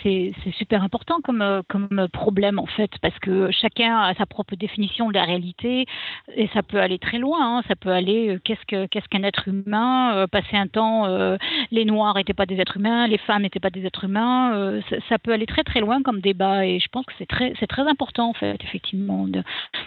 [0.03, 5.15] c'est super important comme, problème en fait, parce que chacun a sa propre définition de
[5.15, 5.87] la réalité
[6.35, 7.59] et ça peut aller très loin.
[7.59, 7.63] hein.
[7.69, 11.37] Ça peut aller, euh, qu'est-ce que qu'est-ce qu'un être humain euh, Passer un temps, euh,
[11.71, 14.55] les Noirs n'étaient pas des êtres humains, les femmes n'étaient pas des êtres humains.
[14.55, 17.27] euh, ça, peut aller très très loin comme débat et je pense que c'est
[17.67, 19.43] très important en fait, effectivement, de,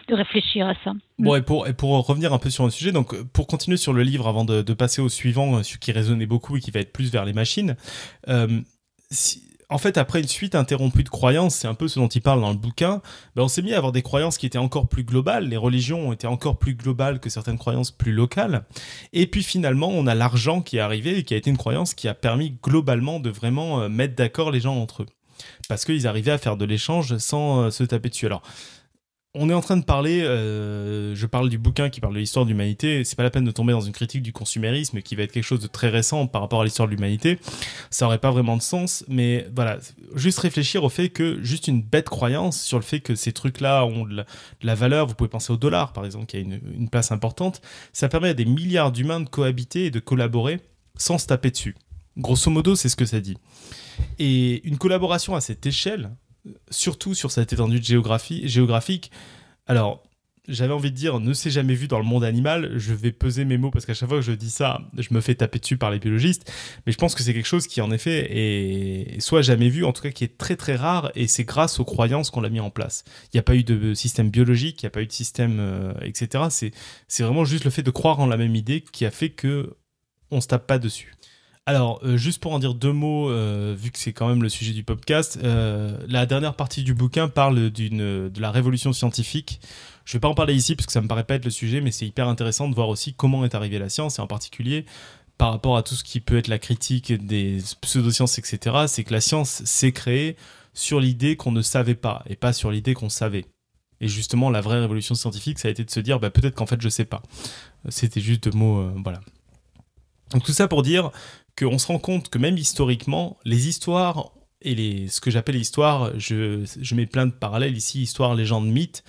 [0.09, 0.93] réfléchir à ça.
[1.17, 1.65] Bon, et pour,
[2.07, 5.01] revenir un peu sur le sujet, donc pour continuer sur le livre avant de, passer
[5.01, 7.75] au suivant, celui qui résonnait beaucoup et qui va être plus vers les machines,
[9.11, 12.21] si- en fait, après une suite interrompue de croyances, c'est un peu ce dont il
[12.21, 13.01] parle dans le bouquin,
[13.35, 16.09] ben, on s'est mis à avoir des croyances qui étaient encore plus globales, les religions
[16.09, 18.65] ont été encore plus globales que certaines croyances plus locales,
[19.13, 21.95] et puis finalement, on a l'argent qui est arrivé et qui a été une croyance
[21.95, 25.07] qui a permis globalement de vraiment euh, mettre d'accord les gens entre eux.
[25.67, 28.27] Parce qu'ils arrivaient à faire de l'échange sans euh, se taper dessus.
[28.27, 28.43] Alors,
[29.36, 32.45] on est en train de parler, euh, je parle du bouquin qui parle de l'histoire
[32.45, 35.23] de l'humanité, c'est pas la peine de tomber dans une critique du consumérisme qui va
[35.23, 37.39] être quelque chose de très récent par rapport à l'histoire de l'humanité,
[37.89, 39.79] ça aurait pas vraiment de sens, mais voilà,
[40.13, 43.86] juste réfléchir au fait que juste une bête croyance sur le fait que ces trucs-là
[43.86, 44.23] ont de
[44.61, 47.61] la, valeur, vous pouvez penser au dollar par exemple, qui a une, une place importante,
[47.91, 50.59] ça permet à des milliards d'humains de cohabiter et de collaborer
[50.95, 51.75] sans se taper dessus.
[52.17, 53.38] Grosso modo, c'est ce que ça dit.
[54.19, 56.11] Et une collaboration à cette échelle,
[56.69, 59.11] surtout sur cette étendue géographie, géographique,
[59.67, 60.03] alors
[60.47, 63.45] j'avais envie de dire ne s'est jamais vu dans le monde animal, je vais peser
[63.45, 65.77] mes mots parce qu'à chaque fois que je dis ça, je me fais taper dessus
[65.77, 66.51] par les biologistes,
[66.85, 69.93] mais je pense que c'est quelque chose qui en effet est soit jamais vu, en
[69.93, 72.59] tout cas qui est très très rare, et c'est grâce aux croyances qu'on l'a mis
[72.59, 73.05] en place.
[73.25, 75.57] Il n'y a pas eu de système biologique, il n'y a pas eu de système,
[75.59, 76.45] euh, etc.
[76.49, 76.71] C'est,
[77.07, 79.75] c'est vraiment juste le fait de croire en la même idée qui a fait que
[80.29, 81.13] on se tape pas dessus.
[81.66, 84.49] Alors, euh, juste pour en dire deux mots, euh, vu que c'est quand même le
[84.49, 89.61] sujet du podcast, euh, la dernière partie du bouquin parle de la révolution scientifique.
[90.03, 91.80] Je vais pas en parler ici parce que ça me paraît pas être le sujet,
[91.80, 94.86] mais c'est hyper intéressant de voir aussi comment est arrivée la science et en particulier
[95.38, 98.86] par rapport à tout ce qui peut être la critique des pseudosciences, etc.
[98.88, 100.36] C'est que la science s'est créée
[100.74, 103.45] sur l'idée qu'on ne savait pas et pas sur l'idée qu'on savait.
[104.01, 106.66] Et justement, la vraie révolution scientifique, ça a été de se dire, bah, peut-être qu'en
[106.66, 107.22] fait, je sais pas.
[107.88, 109.22] C'était juste deux mots, voilà.
[110.34, 111.11] Donc tout ça pour dire
[111.57, 114.31] qu'on se rend compte que même historiquement, les histoires
[114.61, 118.67] et les, ce que j'appelle histoire, je, je mets plein de parallèles ici, histoire, légende,
[118.67, 119.03] mythe,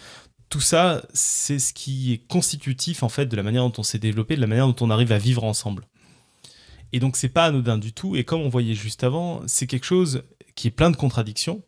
[0.49, 3.99] tout ça, c'est ce qui est constitutif en fait de la manière dont on s'est
[3.99, 5.87] développé, de la manière dont on arrive à vivre ensemble.
[6.93, 9.87] Et donc c'est pas anodin du tout, et comme on voyait juste avant, c'est quelque
[9.87, 10.23] chose
[10.55, 11.63] qui est plein de contradictions.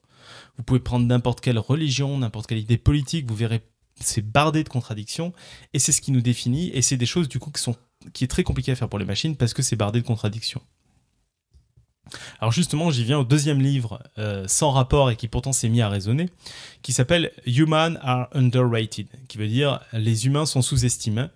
[0.56, 3.62] Vous pouvez prendre n'importe quelle religion, n'importe quelle idée politique, vous verrez
[3.98, 5.32] c'est bardé de contradictions,
[5.72, 7.76] et c'est ce qui nous définit, et c'est des choses du coup qui sont
[8.12, 10.62] qui est très compliqué à faire pour les machines parce que c'est bardé de contradictions.
[12.40, 15.82] Alors justement, j'y viens au deuxième livre euh, sans rapport et qui pourtant s'est mis
[15.82, 16.28] à raisonner,
[16.82, 21.26] qui s'appelle Human are underrated, qui veut dire les humains sont sous-estimés,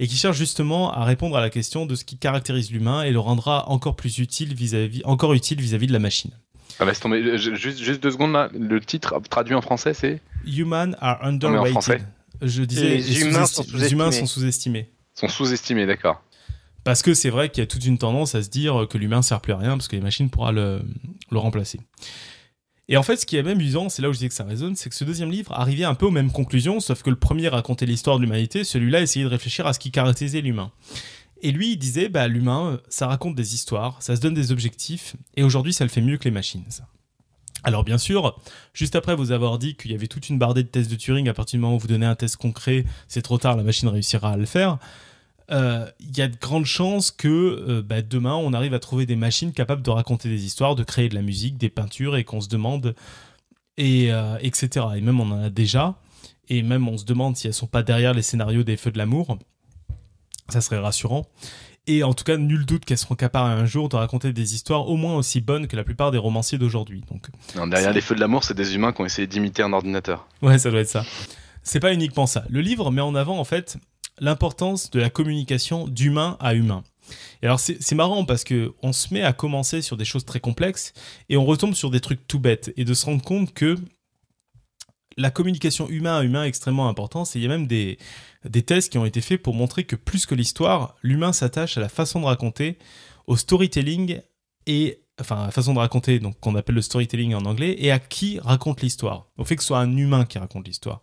[0.00, 3.10] et qui cherche justement à répondre à la question de ce qui caractérise l'humain et
[3.10, 6.32] le rendra encore plus utile vis-à-vis, encore utile vis-à-vis de la machine.
[6.80, 8.48] Ah, laisse tomber, juste, juste deux secondes là.
[8.52, 10.20] Le titre traduit en français, c'est?
[10.46, 12.02] Human are underrated.
[12.40, 14.88] Je disais les humains sont sous-estimés
[15.18, 16.22] sont sous-estimés, d'accord.
[16.84, 19.22] Parce que c'est vrai qu'il y a toute une tendance à se dire que l'humain
[19.22, 20.82] sert plus à rien parce que les machines pourront le,
[21.30, 21.80] le remplacer.
[22.90, 24.44] Et en fait, ce qui est même amusant, c'est là où je dis que ça
[24.44, 27.16] résonne, c'est que ce deuxième livre arrivait un peu aux mêmes conclusions, sauf que le
[27.16, 30.72] premier racontait l'histoire de l'humanité, celui-là essayait de réfléchir à ce qui caractérisait l'humain.
[31.42, 35.16] Et lui, il disait, bah, l'humain, ça raconte des histoires, ça se donne des objectifs,
[35.36, 36.64] et aujourd'hui, ça le fait mieux que les machines.
[37.64, 38.40] Alors bien sûr,
[38.72, 41.28] juste après vous avoir dit qu'il y avait toute une bardée de tests de Turing,
[41.28, 43.88] à partir du moment où vous donnez un test concret, c'est trop tard, la machine
[43.88, 44.78] réussira à le faire
[45.50, 49.06] il euh, y a de grandes chances que euh, bah, demain on arrive à trouver
[49.06, 52.24] des machines capables de raconter des histoires, de créer de la musique, des peintures et
[52.24, 52.94] qu'on se demande
[53.78, 54.86] et euh, etc.
[54.96, 55.94] Et même on en a déjà
[56.50, 58.98] et même on se demande si elles sont pas derrière les scénarios des Feux de
[58.98, 59.38] l'amour.
[60.50, 61.26] Ça serait rassurant.
[61.86, 64.88] Et en tout cas, nul doute qu'elles seront capables un jour de raconter des histoires
[64.88, 67.02] au moins aussi bonnes que la plupart des romanciers d'aujourd'hui.
[67.10, 67.28] Donc,
[67.70, 70.26] derrière les feux de l'amour, c'est des humains qui ont essayé d'imiter un ordinateur.
[70.42, 71.04] Ouais, ça doit être ça.
[71.62, 72.44] C'est pas uniquement ça.
[72.50, 73.78] Le livre met en avant en fait
[74.20, 76.84] l'importance de la communication d'humain à humain.
[77.42, 80.40] Et alors c'est marrant parce que on se met à commencer sur des choses très
[80.40, 80.92] complexes
[81.28, 83.76] et on retombe sur des trucs tout bêtes et de se rendre compte que
[85.16, 87.34] la communication humain à humain est extrêmement importante.
[87.34, 87.98] Il y a même des,
[88.44, 91.80] des tests qui ont été faits pour montrer que plus que l'histoire, l'humain s'attache à
[91.80, 92.78] la façon de raconter,
[93.26, 94.20] au storytelling
[94.66, 98.38] et enfin façon de raconter, donc qu'on appelle le storytelling en anglais, et à qui
[98.40, 99.26] raconte l'histoire.
[99.36, 101.00] Au fait que ce soit un humain qui raconte l'histoire.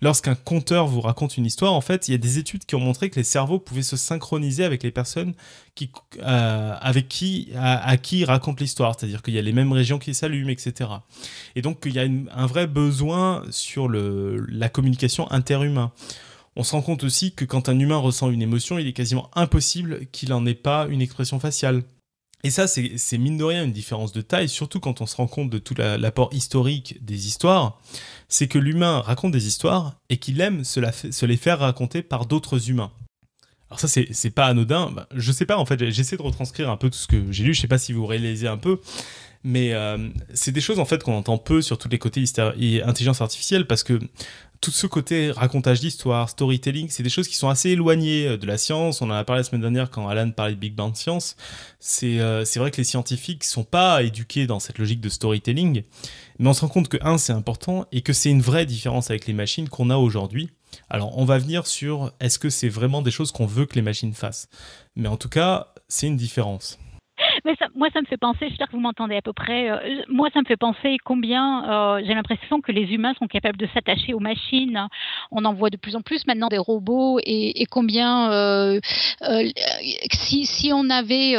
[0.00, 2.80] Lorsqu'un conteur vous raconte une histoire, en fait, il y a des études qui ont
[2.80, 5.34] montré que les cerveaux pouvaient se synchroniser avec les personnes
[5.74, 5.90] qui,
[6.20, 10.14] euh, avec qui, à, qui raconte l'histoire, c'est-à-dire qu'il y a les mêmes régions qui
[10.14, 10.90] s'allument, etc.
[11.56, 15.92] Et donc il y a un vrai besoin sur le, la communication interhumain.
[16.54, 19.30] On se rend compte aussi que quand un humain ressent une émotion, il est quasiment
[19.34, 21.82] impossible qu'il n'en ait pas une expression faciale.
[22.44, 25.28] Et ça, c'est mine de rien une différence de taille, surtout quand on se rend
[25.28, 27.80] compte de tout l'apport historique des histoires.
[28.28, 30.80] C'est que l'humain raconte des histoires et qu'il aime se,
[31.24, 32.90] les faire raconter par d'autres humains.
[33.70, 34.90] Alors ça, c'est pas anodin.
[34.90, 37.44] Bah, je sais pas, en fait, j'essaie de retranscrire un peu tout ce que j'ai
[37.44, 37.54] lu.
[37.54, 38.80] Je sais pas si vous réalisez un peu.
[39.44, 42.22] Mais euh, c'est des choses en fait qu'on entend peu sur tous les côtés
[42.84, 43.98] intelligence artificielle parce que
[44.62, 48.46] tout ce côté racontage d'histoire, storytelling, c'est des choses qui sont assez éloignées euh, de
[48.46, 49.02] la science.
[49.02, 51.36] On en a parlé la semaine dernière quand Alan parlait de Big Bang Science.
[51.80, 55.82] C'est euh, vrai que les scientifiques sont pas éduqués dans cette logique de storytelling,
[56.38, 59.10] mais on se rend compte que un c'est important et que c'est une vraie différence
[59.10, 60.50] avec les machines qu'on a aujourd'hui.
[60.88, 63.82] Alors on va venir sur est-ce que c'est vraiment des choses qu'on veut que les
[63.82, 64.48] machines fassent,
[64.94, 66.78] mais en tout cas c'est une différence.
[67.44, 70.28] Mais moi, ça me fait penser, j'espère que vous m'entendez à peu près, euh, moi,
[70.32, 74.14] ça me fait penser combien euh, j'ai l'impression que les humains sont capables de s'attacher
[74.14, 74.86] aux machines.
[75.30, 78.80] On en voit de plus en plus maintenant des robots et, combien, euh,
[80.12, 81.36] si, si, on avait,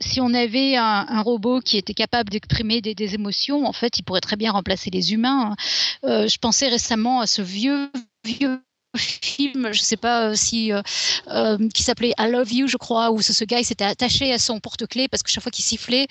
[0.00, 4.02] si on avait un, robot qui était capable d'exprimer des, des, émotions, en fait, il
[4.02, 5.54] pourrait très bien remplacer les humains.
[6.02, 7.90] je pensais récemment à ce vieux
[8.24, 8.60] vieux
[8.98, 10.82] film, je sais pas euh, si, euh,
[11.28, 14.60] euh, qui s'appelait I Love You, je crois, où ce, gars s'était attaché à son
[14.60, 16.06] porte-clés parce que chaque fois qu'il sifflait,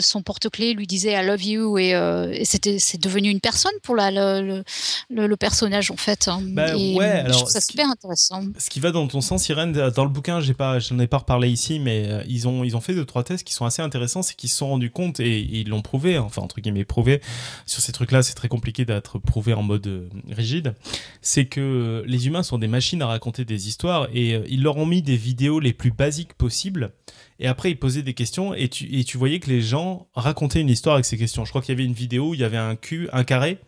[0.00, 4.10] son porte-clés lui disait I Love You et, c'était c'est devenu une personne pour la,
[4.10, 4.64] le,
[5.10, 6.28] le, personnage en fait.
[6.28, 6.40] Hein.
[6.42, 8.42] Bah, ouais, alors, je trouve ça super intéressant.
[8.58, 11.18] Ce qui va dans ton sens, Irène, dans le bouquin, j'ai pas, j'en ai pas
[11.18, 14.22] reparlé ici, mais ils ont ils ont fait deux trois tests qui sont assez intéressants,
[14.22, 17.20] c'est qu'ils se sont rendus compte et, ils l'ont prouvé, enfin entre guillemets prouvé
[17.66, 20.74] sur ces trucs-là, c'est très compliqué d'être prouvé en mode rigide,
[21.20, 24.86] c'est que les humains sont des machines à raconter des histoires et ils leur ont
[24.86, 26.92] mis des vidéos les plus basiques possibles.
[27.40, 30.60] Et après, ils posaient des questions et tu, et tu voyais que les gens racontaient
[30.60, 31.44] une histoire avec ces questions.
[31.44, 33.58] Je crois qu'il y avait une vidéo où il y avait un cul, un carré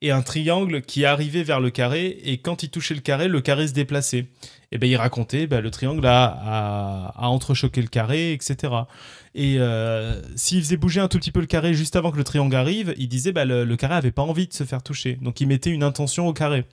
[0.00, 3.42] et un triangle qui arrivait vers le carré et quand il touchait le carré, le
[3.42, 4.28] carré se déplaçait.
[4.72, 8.72] Et ben il racontait, ben, le triangle a, a, entrechoqué le carré, etc.
[9.34, 12.24] Et euh, s'il faisait bouger un tout petit peu le carré juste avant que le
[12.24, 15.18] triangle arrive, il disait ben, le, le carré avait pas envie de se faire toucher.
[15.20, 16.64] Donc il mettait une intention au carré.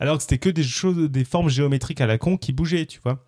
[0.00, 3.00] Alors que c'était que des choses, des formes géométriques à la con qui bougeaient, tu
[3.04, 3.24] vois.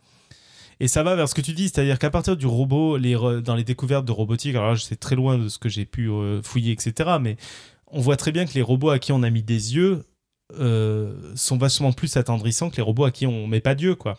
[0.80, 3.54] Et ça va vers ce que tu dis, c'est-à-dire qu'à partir du robot, les dans
[3.54, 6.42] les découvertes de robotique, alors là, c'est très loin de ce que j'ai pu euh,
[6.42, 7.18] fouiller, etc.
[7.20, 7.36] Mais
[7.86, 10.04] on voit très bien que les robots à qui on a mis des yeux
[10.58, 14.18] euh, sont vachement plus attendrissants que les robots à qui on met pas d'yeux, quoi.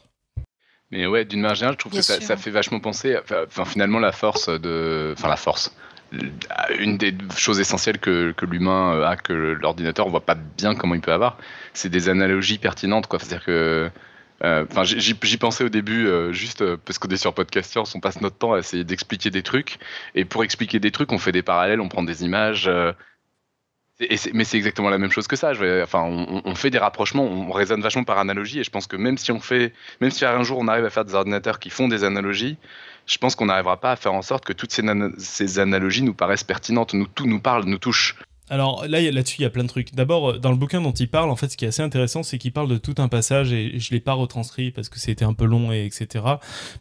[0.91, 3.18] Mais ouais, d'une manière générale, je trouve que ça, fait vachement penser,
[3.49, 5.76] enfin, finalement, la force de, enfin la force,
[6.80, 11.01] une des choses essentielles que, l'humain a, que l'ordinateur, on voit pas bien comment il
[11.01, 11.38] peut avoir,
[11.74, 13.07] c'est des analogies pertinentes.
[13.09, 13.89] C'est-à-dire que
[14.43, 17.99] euh, enfin, j'y pensais au début, euh, juste euh, parce qu'on est sur Podcaster, on
[18.01, 19.78] passe notre temps à essayer d'expliquer des trucs.
[20.16, 22.70] Et pour expliquer des trucs, on fait des parallèles, on prend des images.
[24.34, 25.51] mais c'est exactement la même chose que ça.
[25.84, 28.59] Enfin, on, fait des rapprochements, on raisonne vachement par analogie.
[28.59, 30.89] Et je pense que même si on fait, même si un jour on arrive à
[30.89, 32.57] faire des ordinateurs qui font des analogies,
[33.06, 36.43] je pense qu'on n'arrivera pas à faire en sorte que toutes ces, analogies nous paraissent
[36.43, 38.16] pertinentes, nous tout nous parle, nous touche.
[38.49, 39.95] Alors là, là-dessus, il y a plein de trucs.
[39.95, 42.23] D'abord, euh, dans le bouquin dont il parle, en fait, ce qui est assez intéressant,
[42.23, 45.23] c'est qu'il parle de tout un passage, et je l'ai pas retranscrit parce que c'était
[45.23, 46.25] un peu long, et etc.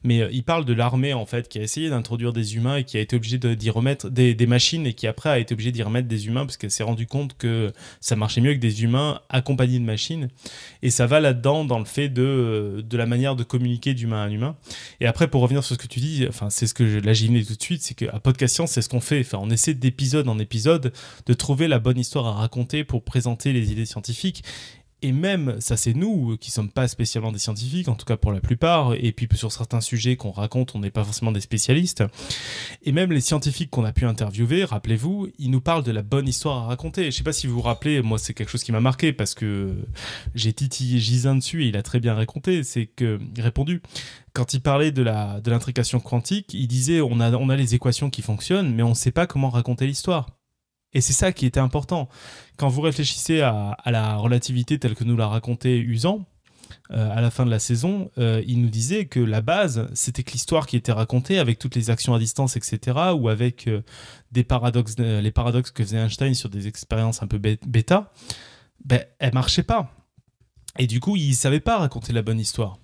[0.02, 2.84] Mais euh, il parle de l'armée, en fait, qui a essayé d'introduire des humains et
[2.84, 5.84] qui a été obligé d'y remettre des, machines, et qui après a été obligé d'y
[5.84, 9.20] remettre des humains parce qu'elle s'est rendu compte que ça marchait mieux avec des humains
[9.28, 10.28] accompagnés de machines.
[10.82, 14.24] Et ça va là-dedans, dans le fait de, euh, de la manière de communiquer d'humain
[14.24, 14.56] à humain.
[15.00, 17.12] Et après, pour revenir sur ce que tu dis, enfin, c'est ce que je, là
[17.14, 19.20] tout de suite, c'est qu'à Podcast Science, c'est ce qu'on fait.
[19.20, 20.92] Enfin, on essaie d'épisode en épisode
[21.26, 24.42] de trouver la bonne histoire à raconter pour présenter les idées scientifiques.
[25.05, 28.30] Et même, ça c'est nous qui sommes pas spécialement des scientifiques, en tout cas pour
[28.30, 32.05] la plupart, et puis sur certains sujets qu'on raconte, on n'est pas forcément des spécialistes.
[32.84, 36.28] Et même les scientifiques qu'on a pu interviewer, rappelez-vous, ils nous parlent de la bonne
[36.28, 37.07] histoire à raconter.
[37.07, 39.34] Je sais pas si vous vous rappelez, moi c'est quelque chose qui m'a marqué parce
[39.34, 39.74] que
[40.36, 43.82] j'ai titillé Gisin dessus et il a très bien raconté, c'est que répondu.
[44.34, 47.74] Quand il parlait de la de l'intrication quantique, il disait on a on a les
[47.74, 50.28] équations qui fonctionnent, mais on sait pas comment raconter l'histoire.
[50.95, 52.09] Et c'est ça qui était important.
[52.57, 56.26] Quand vous réfléchissez à, la relativité telle que nous l'a raconté Usan,
[56.90, 60.22] euh, à la fin de la saison, euh, il nous disait que la base, c'était
[60.22, 63.82] que l'histoire qui était racontée avec toutes les actions à distance, etc., ou avec euh,
[64.34, 68.12] les paradoxes que faisait Einstein sur des expériences un peu bêta,
[68.84, 69.95] ben, elle marchait pas.
[70.78, 72.78] Et du coup, il savait pas raconter la bonne histoire,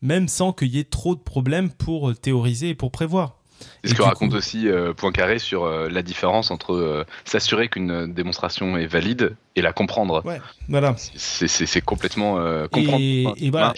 [0.00, 3.39] même sans qu'il y ait trop de problèmes pour théoriser et pour prévoir.
[3.82, 8.12] C'est ce que raconte aussi euh, Poincaré sur euh, la différence entre euh, s'assurer qu'une
[8.12, 10.24] démonstration est valide et la comprendre.
[10.24, 10.94] Ouais, voilà.
[10.96, 12.34] C'est complètement
[12.68, 13.00] comprendre.
[13.00, 13.74] Et, et, voilà.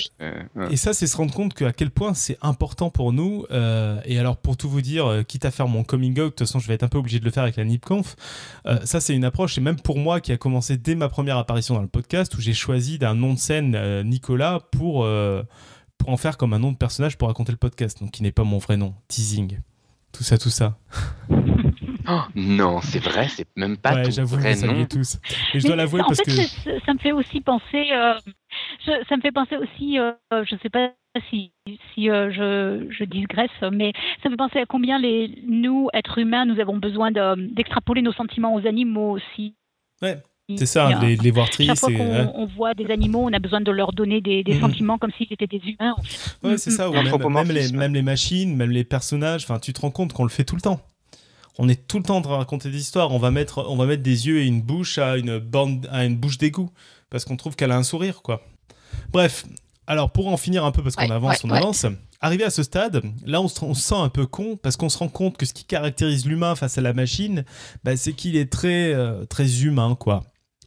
[0.70, 3.46] et ça, c'est se rendre compte qu'à quel point c'est important pour nous.
[3.50, 6.58] et alors, pour tout vous dire, quitte à faire mon coming out, de toute façon,
[6.58, 8.16] je vais être un peu obligé de le faire avec la NipConf.
[8.84, 11.74] ça, c'est une approche, et même pour moi, qui a commencé dès ma première apparition
[11.74, 15.08] dans le podcast, où j'ai choisi d'un nom de scène Nicolas pour
[15.98, 18.32] pour en faire comme un nom de personnage pour raconter le podcast, donc qui n'est
[18.32, 19.58] pas mon vrai nom, teasing
[20.12, 20.76] tout ça, tout ça.
[22.08, 24.86] Oh, non, c'est vrai, c'est même pas ouais, ton vrai nom.
[24.86, 25.18] tous.
[25.54, 27.90] Et je dois l'avouer parce fait, que ça me fait aussi penser.
[27.92, 28.14] Euh,
[29.08, 29.98] ça me fait penser aussi.
[29.98, 30.90] Euh, je sais pas
[31.28, 31.52] si,
[31.94, 33.92] si euh, je, je, digresse, mais
[34.22, 38.12] ça me fait penser à combien les nous, êtres humains, nous avons besoin d'extrapoler nos
[38.12, 39.54] sentiments aux animaux aussi.
[40.00, 40.18] Ouais.
[40.56, 41.70] C'est ça, les, les, voir tristes.
[41.70, 44.54] Chaque fois qu'on on voit des animaux, on a besoin de leur donner des, des
[44.54, 44.60] mhm.
[44.60, 45.94] sentiments comme s'ils étaient des humains.
[46.42, 46.90] Ouais, c'est ça.
[46.90, 50.24] même, même, les, même, les, machines, même les personnages, enfin, tu te rends compte qu'on
[50.24, 50.80] le fait tout le temps.
[51.58, 53.12] On est tout le temps en train de raconter des histoires.
[53.12, 56.04] On va mettre, on va mettre des yeux et une bouche à une bande, à
[56.04, 56.70] une bouche d'égout
[57.10, 58.42] parce qu'on trouve qu'elle a un sourire, quoi.
[59.12, 59.44] Bref,
[59.86, 61.86] alors pour en finir un peu parce qu'on avance, on avance.
[62.20, 65.08] Arrivé à ce stade, là on se, sent un peu con parce qu'on se rend
[65.08, 67.44] compte que ce qui caractérise l'humain face à la machine,
[67.82, 70.22] bah, c'est qu'il est très euh, très humain quoi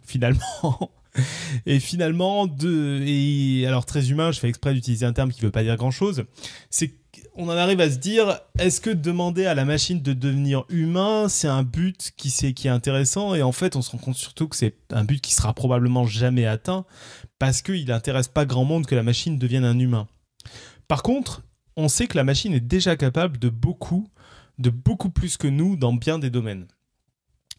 [0.06, 0.92] finalement.
[1.66, 5.64] Et finalement, alors très humain, je fais exprès d'utiliser un terme qui ne veut pas
[5.64, 6.26] dire grand-chose,
[6.70, 6.94] c'est
[7.34, 11.28] qu'on en arrive à se dire, est-ce que demander à la machine de devenir humain,
[11.30, 13.34] c'est un but qui, est, qui est intéressant?
[13.36, 16.06] Et en fait, on se rend compte surtout que c'est un but qui sera probablement
[16.06, 16.86] jamais atteint,
[17.40, 20.08] parce qu'il n'intéresse pas grand monde que la machine devienne un humain.
[20.88, 21.44] Par contre,
[21.78, 24.08] on sait que la machine est déjà capable de beaucoup,
[24.60, 26.68] de beaucoup plus que nous dans bien des domaines.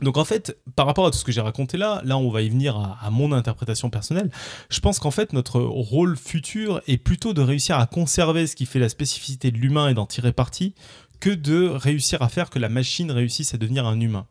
[0.02, 2.42] Donc en fait, par rapport à tout ce que j'ai raconté là, là on va
[2.42, 4.30] y venir à, mon interprétation personnelle,
[4.68, 8.66] je pense qu'en fait notre rôle futur est plutôt de réussir à conserver ce qui
[8.66, 10.74] fait la spécificité de l'humain et d'en tirer parti,
[11.18, 14.26] que de réussir à faire que la machine réussisse à devenir un humain.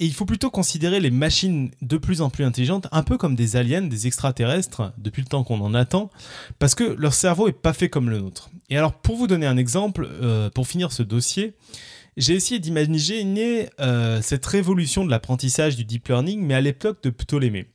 [0.00, 3.34] Et il faut plutôt considérer les machines de plus en plus intelligentes un peu comme
[3.34, 6.10] des aliens, des extraterrestres, depuis le temps qu'on en attend,
[6.60, 8.48] parce que leur cerveau est pas fait comme le nôtre.
[8.70, 11.54] Et alors, pour vous donner un exemple, euh, pour finir ce dossier,
[12.18, 17.10] j'ai essayé d'imaginer euh, cette révolution de l'apprentissage du deep learning, mais à l'époque de
[17.10, 17.68] Ptolémée.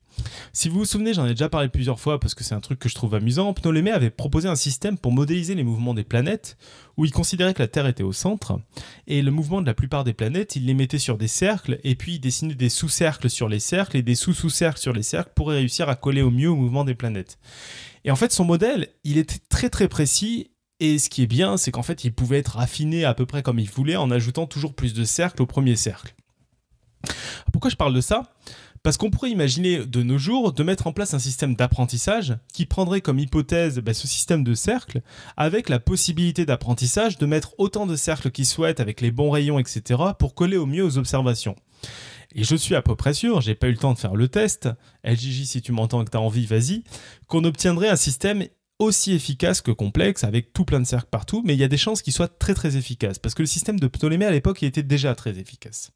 [0.51, 2.77] Si vous vous souvenez, j'en ai déjà parlé plusieurs fois parce que c'est un truc
[2.77, 3.53] que je trouve amusant.
[3.53, 6.57] Ptolémée avait proposé un système pour modéliser les mouvements des planètes
[6.97, 8.59] où il considérait que la Terre était au centre
[9.07, 11.95] et le mouvement de la plupart des planètes, il les mettait sur des cercles et
[11.95, 15.49] puis il dessinait des sous-cercles sur les cercles et des sous-sous-cercles sur les cercles pour
[15.49, 17.39] réussir à coller au mieux au mouvement des planètes.
[18.05, 21.57] Et en fait, son modèle, il était très très précis et ce qui est bien,
[21.57, 24.47] c'est qu'en fait, il pouvait être affiné à peu près comme il voulait en ajoutant
[24.47, 26.15] toujours plus de cercles au premier cercle.
[27.51, 28.33] Pourquoi je parle de ça?
[28.81, 32.65] Parce qu'on pourrait imaginer de nos jours de mettre en place un système d'apprentissage qui
[32.65, 35.01] prendrait comme hypothèse bah, ce système de cercles
[35.37, 39.57] avec la possibilité d'apprentissage de mettre autant de cercles qu'il souhaite avec les bons rayons,
[39.57, 40.01] etc.
[40.19, 41.55] pour coller au mieux aux observations.
[42.35, 44.27] Et je suis à peu près sûr, j'ai pas eu le temps de faire le
[44.27, 44.67] test,
[45.05, 46.83] LGJ si tu m'entends et que tu as envie, vas-y,
[47.27, 48.43] qu'on obtiendrait un système
[48.79, 51.77] aussi efficace que complexe, avec tout plein de cercles partout, mais il y a des
[51.77, 54.83] chances qu'il soit très très efficace, parce que le système de Ptolémée à l'époque était
[54.83, 55.91] déjà très efficace.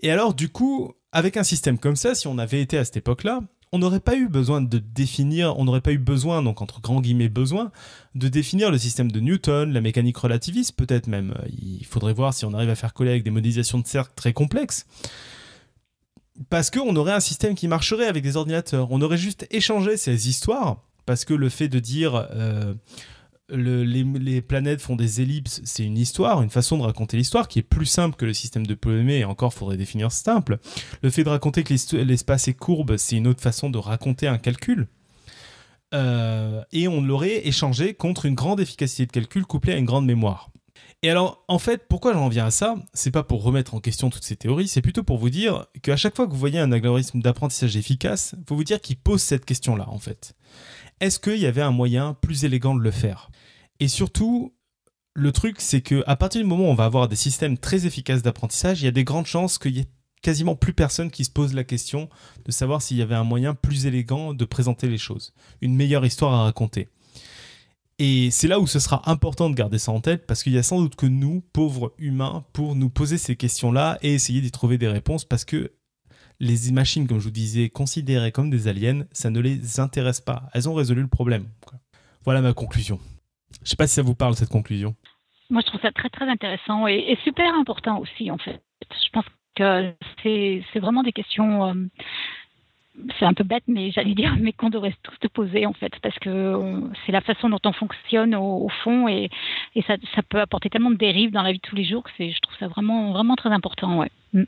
[0.00, 2.96] Et alors du coup, avec un système comme ça, si on avait été à cette
[2.96, 3.40] époque-là,
[3.74, 7.00] on n'aurait pas eu besoin de définir, on n'aurait pas eu besoin, donc entre grands
[7.00, 7.72] guillemets besoin,
[8.14, 11.34] de définir le système de Newton, la mécanique relativiste peut-être même.
[11.48, 14.32] Il faudrait voir si on arrive à faire coller avec des modélisations de cercles très
[14.32, 14.86] complexes.
[16.50, 18.92] Parce qu'on aurait un système qui marcherait avec des ordinateurs.
[18.92, 22.74] On aurait juste échangé ces histoires, parce que le fait de dire euh,
[23.50, 27.62] les, planètes font des ellipses, c'est une histoire, une façon de raconter l'histoire qui est
[27.62, 30.58] plus simple que le système de Ptolémée, et encore faudrait définir simple.
[31.02, 34.38] Le fait de raconter que l'espace est courbe, c'est une autre façon de raconter un
[34.38, 34.88] calcul.
[35.92, 40.06] Euh, et on l'aurait échangé contre une grande efficacité de calcul couplée à une grande
[40.06, 40.50] mémoire.
[41.02, 42.76] Et alors, en fait, pourquoi j'en viens à ça?
[42.94, 45.96] C'est pas pour remettre en question toutes ces théories, c'est plutôt pour vous dire qu'à
[45.96, 49.44] chaque fois que vous voyez un algorithme d'apprentissage efficace, faut vous dire qu'il pose cette
[49.44, 50.34] question-là, en fait.
[51.04, 53.30] Est-ce qu'il y avait un moyen plus élégant de le faire?
[53.78, 54.54] Et surtout,
[55.12, 57.84] le truc, c'est que à partir du moment où on va avoir des systèmes très
[57.84, 59.88] efficaces d'apprentissage, il y a des grandes chances qu'il y ait
[60.22, 62.08] quasiment plus personne qui se pose la question
[62.46, 66.06] de savoir s'il y avait un moyen plus élégant de présenter les choses, une meilleure
[66.06, 66.88] histoire à raconter.
[67.98, 70.58] Et c'est là où ce sera important de garder ça en tête parce qu'il y
[70.58, 74.50] a sans doute que nous, pauvres humains, pour nous poser ces questions-là et essayer d'y
[74.50, 75.70] trouver des réponses parce que
[76.40, 80.44] les machines, comme je vous disais, considérées comme des aliens, ça ne les intéresse pas.
[80.52, 81.46] Elles ont résolu le problème.
[82.24, 82.98] Voilà ma conclusion.
[83.58, 84.94] Je ne sais pas si ça vous parle cette conclusion.
[85.50, 88.60] Moi, je trouve ça très très intéressant et, super important aussi en fait.
[88.90, 89.24] Je pense
[89.54, 91.66] que c'est vraiment des questions.
[91.66, 91.74] Euh,
[93.18, 95.92] c'est un peu bête, mais j'allais dire, mais qu'on devrait tous te poser en fait,
[96.00, 99.30] parce que c'est la façon dont on fonctionne au, fond et,
[99.86, 99.96] ça,
[100.28, 102.56] peut apporter tellement de dérives dans la vie de tous les jours que je trouve
[102.58, 104.10] ça vraiment vraiment très important, ouais.
[104.32, 104.44] Mm.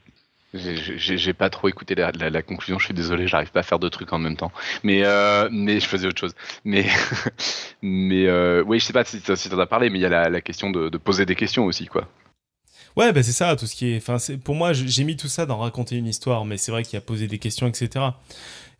[0.56, 4.12] J'ai pas trop écouté la, conclusion, je suis désolé, j'arrive pas à faire deux trucs
[4.12, 4.52] en même temps.
[4.82, 6.34] Mais, euh, mais je faisais autre chose.
[6.64, 6.86] Mais,
[7.82, 10.28] mais euh, oui, je sais pas si, si t'en as parlé, mais il y a
[10.28, 12.08] la, question de, poser des questions aussi, quoi.
[12.96, 14.38] Ouais, bah c'est ça, tout ce qui est.
[14.42, 16.96] Pour moi, j'ai mis tout ça dans raconter une histoire, mais c'est vrai qu'il y
[16.96, 18.06] a posé des questions, etc.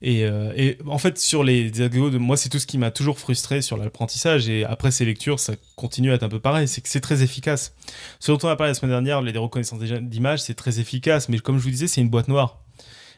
[0.03, 3.19] Et, euh, et, en fait, sur les de moi, c'est tout ce qui m'a toujours
[3.19, 4.49] frustré sur l'apprentissage.
[4.49, 6.69] Et après ces lectures, ça continue à être un peu pareil.
[6.69, 7.75] C'est que c'est très efficace.
[8.21, 11.29] Ce dont on a parlé la semaine dernière, les reconnaissances d'images, c'est très efficace.
[11.29, 12.63] Mais comme je vous disais, c'est une boîte noire.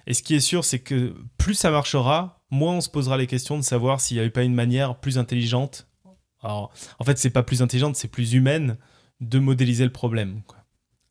[0.06, 3.26] Et ce qui est sûr, c'est que plus ça marchera, moins on se posera les
[3.26, 5.86] questions de savoir s'il n'y avait pas une manière plus intelligente.
[6.42, 6.70] En
[7.04, 8.78] fait, c'est pas plus intelligente, c'est plus humaine
[9.20, 10.42] de modéliser le problème.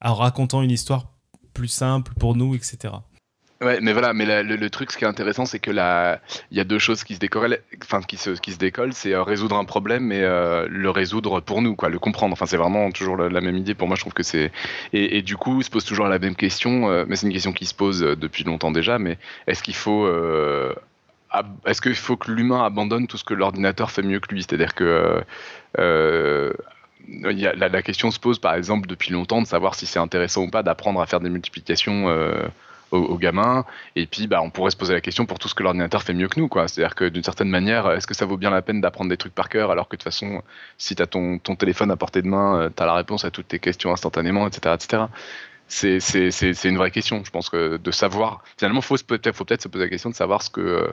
[0.01, 1.13] En racontant une histoire
[1.53, 2.93] plus simple pour nous, etc.
[3.59, 6.19] Ouais, mais voilà, mais le, truc, ce qui est intéressant, c'est que là,
[6.51, 9.13] il y a deux choses qui se décollent, enfin qui se, qui se décollent, c'est
[9.13, 12.33] euh, résoudre un problème et euh, le résoudre pour nous, quoi, le comprendre.
[12.33, 13.73] Enfin, c'est vraiment toujours la, même idée.
[13.73, 14.51] Pour moi, je trouve que c'est
[14.93, 17.65] et, du coup, se pose toujours la même question, euh, mais c'est une question qui
[17.65, 18.99] se pose depuis longtemps déjà.
[18.99, 20.07] Mais est-ce qu'il faut
[21.65, 24.43] est-ce qu'il faut que l'humain abandonne tout ce que l'ordinateur fait mieux que lui?
[24.43, 25.23] C'est-à-dire que
[25.77, 30.61] la, question se pose par exemple depuis longtemps de savoir si c'est intéressant ou pas
[30.61, 32.07] d'apprendre à faire des multiplications
[32.93, 33.65] euh, aux, gamins.
[33.95, 36.13] Et puis bah, on pourrait se poser la question pour tout ce que l'ordinateur fait
[36.13, 36.49] mieux que nous.
[36.67, 39.35] C'est-à-dire que d'une certaine manière, est-ce que ça vaut bien la peine d'apprendre des trucs
[39.35, 40.41] par cœur alors que de toute façon,
[40.77, 43.25] si tu as ton, ton, téléphone à portée de main, euh, tu as la réponse
[43.25, 44.75] à toutes tes questions instantanément, etc.
[44.75, 45.03] etc.
[45.67, 47.23] C'est une vraie question.
[47.25, 50.15] Je pense que de savoir, finalement, il faut peut-être peut se poser la question de
[50.15, 50.89] savoir ce, que,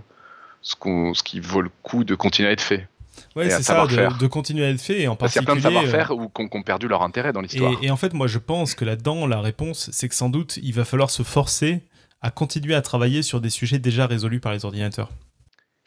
[0.63, 2.89] ce, ce qui vaut le coup de continuer à être fait.
[3.37, 5.03] Ouais, c'est ça, de, continuer à être fait.
[5.03, 7.33] Et en Parce qu'il y a plein de savoir-faire euh, qui ont perdu leur intérêt
[7.33, 7.73] dans l'histoire.
[7.83, 10.73] Et, en fait, moi, je pense que là-dedans, la réponse, c'est que sans doute, il
[10.73, 11.83] va falloir se forcer
[12.23, 15.11] à continuer à travailler sur des sujets déjà résolus par les ordinateurs.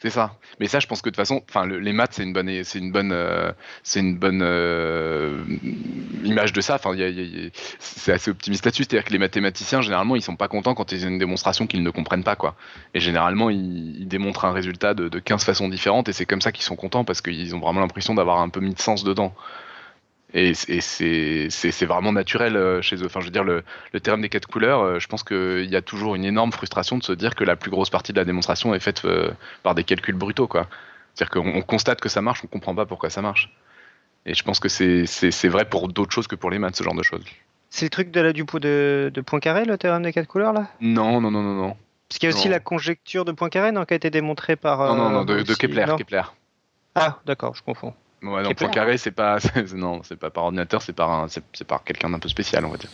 [0.00, 0.36] C'est ça.
[0.60, 2.92] Mais ça, je pense que de toute façon, les maths, c'est une bonne, c'est une
[2.92, 3.50] bonne, euh,
[3.82, 5.42] c'est une bonne euh,
[6.22, 6.78] image de ça.
[7.80, 8.84] C'est assez optimiste là-dessus.
[8.84, 11.82] C'est-à-dire que les mathématiciens, généralement, ils sont pas contents quand ils ont une démonstration qu'ils
[11.82, 12.54] ne comprennent pas, quoi.
[12.94, 16.52] Et généralement, ils, démontrent un résultat de, de 15 façons différentes, et c'est comme ça
[16.52, 19.34] qu'ils sont contents parce qu'ils ont vraiment l'impression d'avoir un peu mis de sens dedans.
[20.34, 23.06] Et, c'est vraiment naturel euh, chez eux.
[23.06, 23.62] Enfin, je veux dire, le,
[23.92, 26.98] le théorème des quatre couleurs, euh, je pense qu'il y a toujours une énorme frustration
[26.98, 29.30] de se dire que la plus grosse partie de la démonstration est faite euh,
[29.62, 30.48] par des calculs brutaux.
[31.14, 33.50] C'est-à-dire qu'on constate que ça marche, on ne comprend pas pourquoi ça marche.
[34.26, 36.94] Et je pense que c'est vrai pour d'autres choses que pour les maths, ce genre
[36.94, 37.24] de choses.
[37.70, 40.68] C'est le truc de la, du de, de Poincaré, le théorème des quatre couleurs, là?
[40.80, 41.76] Non, non, non, non, non.
[42.08, 44.94] Parce qu'il y a aussi la conjecture de Poincaré, non, qui a été démontrée par.
[44.94, 46.22] non, non, non, de, Kepler, Kepler.
[46.94, 47.94] Ah, d'accord, je confonds.
[48.22, 49.38] Ouais, non, point carré, c'est pas,
[49.74, 52.70] non, c'est pas par ordinateur, c'est par, un, c'est, par quelqu'un d'un peu spécial, on
[52.70, 52.90] va dire.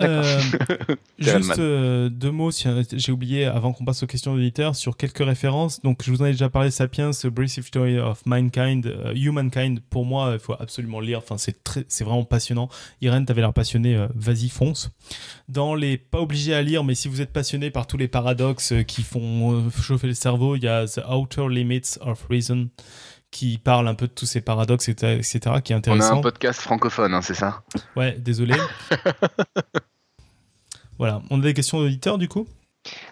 [0.00, 0.40] Euh,
[1.18, 5.24] juste euh, deux mots, si, j'ai oublié avant qu'on passe aux questions d'auditeurs, sur quelques
[5.24, 5.82] références.
[5.82, 9.80] Donc, je vous en ai déjà parlé, Sapiens, A Brief History of Mankind, euh, Humankind.
[9.90, 11.18] Pour moi, il faut absolument le lire.
[11.18, 12.68] Enfin, c'est très, c'est vraiment passionnant.
[13.00, 14.90] Irène, t'avais l'air passionné, vas-y, fonce.
[15.48, 18.72] Dans les pas obligés à lire, mais si vous êtes passionné par tous les paradoxes
[18.86, 22.68] qui font chauffer le cerveau, il y a The Outer Limits of Reason
[23.32, 26.12] qui parle un peu de tous ces paradoxes, etc., qui est intéressant.
[26.12, 27.62] On a un podcast francophone, hein, c'est ça?
[27.96, 28.54] Ouais, désolé.
[30.98, 32.46] voilà, on a des questions d'auditeurs du coup?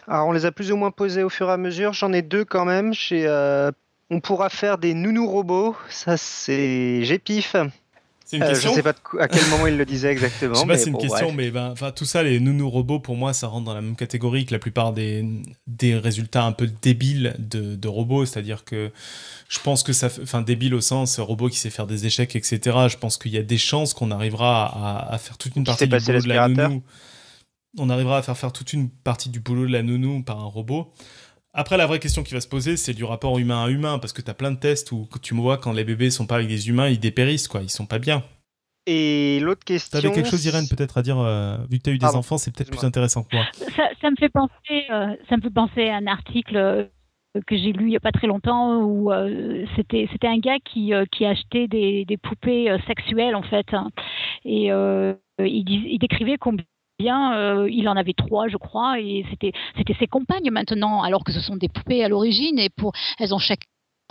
[0.07, 2.23] Alors on les a plus ou moins posées au fur et à mesure, j'en ai
[2.23, 2.93] deux quand même.
[3.13, 3.71] Euh,
[4.11, 7.57] on pourra faire des nounous robots, ça c'est GPIF.
[8.31, 8.71] C'est une question.
[8.71, 10.55] Euh, je sais pas à quel moment il le disait exactement.
[10.55, 13.33] je sais pas, c'est une question, mais ben, tout ça, les nounous robots, pour moi,
[13.33, 15.25] ça rentre dans la même catégorie que la plupart des,
[15.67, 18.25] des résultats un peu débiles de, de robots.
[18.27, 18.93] C'est-à-dire que
[19.49, 22.61] je pense que ça, enfin, débile au sens robot qui sait faire des échecs, etc.
[22.89, 25.89] Je pense qu'il y a des chances qu'on arrivera à, à, faire toute une partie
[25.89, 26.83] du boulot de la nounou.
[27.79, 30.45] On arrivera à faire faire toute une partie du boulot de la nounou par un
[30.47, 30.93] robot.
[31.53, 34.13] Après, la vraie question qui va se poser, c'est du rapport humain à humain, parce
[34.13, 36.37] que tu as plein de tests où tu me vois quand les bébés sont pas
[36.37, 38.23] avec des humains, ils dépérissent, quoi, ils sont pas bien.
[38.87, 40.01] Et l'autre question.
[40.01, 42.07] Tu avais quelque chose, Irène, peut-être à dire, euh, vu que tu as eu des
[42.07, 43.45] enfants, c'est peut-être plus intéressant que moi.
[44.01, 46.85] Ça, me fait penser, euh, ça me fait penser à un article euh,
[47.47, 49.13] que j'ai lu il n'y a pas très longtemps où
[49.77, 53.91] c'était c'était un gars qui, qui achetait des, des poupées sexuelles en fait hein.
[54.45, 55.05] et il,
[55.39, 56.65] il, décrivait combien
[57.09, 61.33] euh, il en avait trois, je crois, et c'était c'était ses compagnes maintenant, alors que
[61.33, 63.65] ce sont des poupées à l'origine, et pour elles ont chaque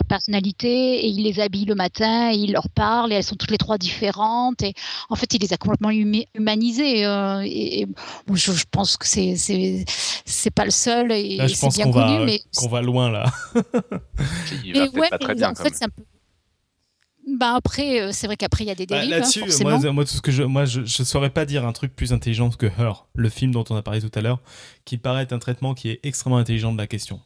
[0.08, 3.52] personnalité et il les habille le matin, et il leur parle et elles sont toutes
[3.52, 4.74] les trois différentes et
[5.08, 7.86] en fait il les a complètement humanisées euh, et,
[8.34, 12.68] je, pense que c'est c'est pas le seul et c'est bien connu va, mais qu'on
[12.68, 13.26] va loin là.
[14.64, 15.50] il va pas très bien.
[15.50, 16.02] En fait, c'est un peu
[17.26, 19.10] bah après, euh, c'est vrai qu'après il y a des bah, dérives.
[19.10, 21.94] Là-dessus, moi, moi, tout ce que je, moi, je, je saurais pas dire un truc
[21.94, 24.40] plus intelligent que Her, le film dont on a parlé tout à l'heure,
[24.84, 27.20] qui paraît être un traitement qui est extrêmement intelligent de la question,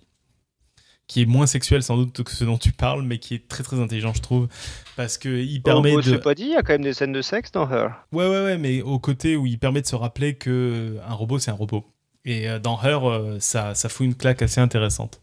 [1.06, 3.62] qui est moins sexuel sans doute que ce dont tu parles, mais qui est très
[3.62, 4.48] très intelligent, je trouve,
[4.96, 6.10] parce que il permet oh, de.
[6.10, 8.06] C'est pas dit, il y a quand même des scènes de sexe dans Her.
[8.12, 11.38] Ouais, ouais, ouais, mais au côté où il permet de se rappeler que un robot,
[11.38, 11.84] c'est un robot.
[12.24, 15.20] Et euh, dans Her, euh, ça, ça fout une claque assez intéressante.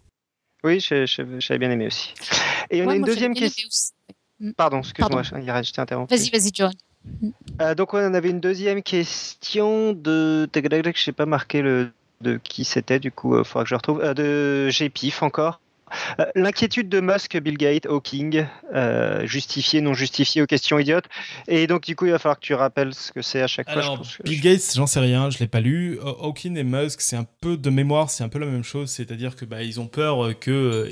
[0.63, 2.13] Oui, j'avais bien aimé aussi.
[2.69, 3.67] Et on a une deuxième question.
[4.42, 4.52] Mm.
[4.54, 6.14] Pardon, excuse-moi, je t'ai interrompu.
[6.14, 6.74] Vas-y, vas-y, John.
[7.62, 10.50] Euh, donc, on avait une deuxième question de.
[10.54, 13.76] Je sais pas marqué le de qui c'était, du coup, il euh, faudra que je
[13.76, 14.02] retrouve.
[14.04, 15.60] Euh, de GPIF encore.
[16.36, 18.46] L'inquiétude de Musk, Bill Gates, Hawking,
[19.24, 21.04] justifié, non justifié aux questions idiotes.
[21.50, 23.70] Et donc, du coup, il va falloir que tu rappelles ce que c'est à chaque
[23.70, 24.00] fois.
[24.24, 26.00] Bill Gates, j'en sais rien, je l'ai pas lu.
[26.02, 28.89] Hawking et Musk, c'est un peu de mémoire, c'est un peu la même chose.
[28.89, 30.89] C'est-à-dire que bah, ils ont peur que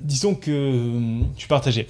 [0.00, 0.50] disons que
[1.34, 1.86] je suis partagé.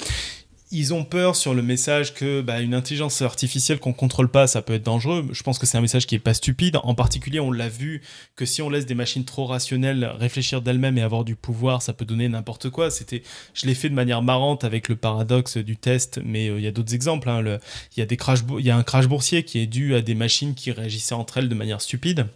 [0.73, 4.63] Ils ont peur sur le message que bah, une intelligence artificielle qu'on contrôle pas, ça
[4.63, 5.29] peut être dangereux.
[5.31, 6.79] Je pense que c'est un message qui est pas stupide.
[6.83, 8.03] En particulier, on l'a vu
[8.35, 11.93] que si on laisse des machines trop rationnelles réfléchir d'elles-mêmes et avoir du pouvoir, ça
[11.93, 12.91] peut donner n'importe quoi.
[12.91, 13.23] C'était,
[13.55, 16.67] je l'ai fait de manière marrante avec le paradoxe du test, mais euh, il y
[16.67, 17.29] a d'autres exemples.
[17.29, 17.59] Hein.
[17.97, 18.19] il y a des
[18.59, 21.39] il y a un crash boursier qui est dû à des machines qui réagissaient entre
[21.39, 22.27] elles de manière stupide.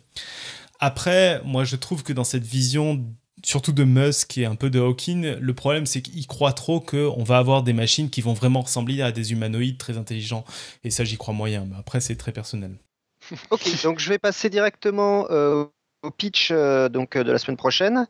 [0.79, 3.05] Après, moi, je trouve que dans cette vision
[3.45, 7.25] surtout de Musk et un peu de Hawking, le problème c'est qu'il croit trop qu'on
[7.25, 10.45] va avoir des machines qui vont vraiment ressembler à des humanoïdes très intelligents.
[10.85, 11.67] Et ça, j'y crois moyen.
[11.69, 12.77] Mais après, c'est très personnel.
[13.51, 15.65] ok, donc je vais passer directement euh,
[16.03, 18.07] au pitch euh, donc, de la semaine prochaine.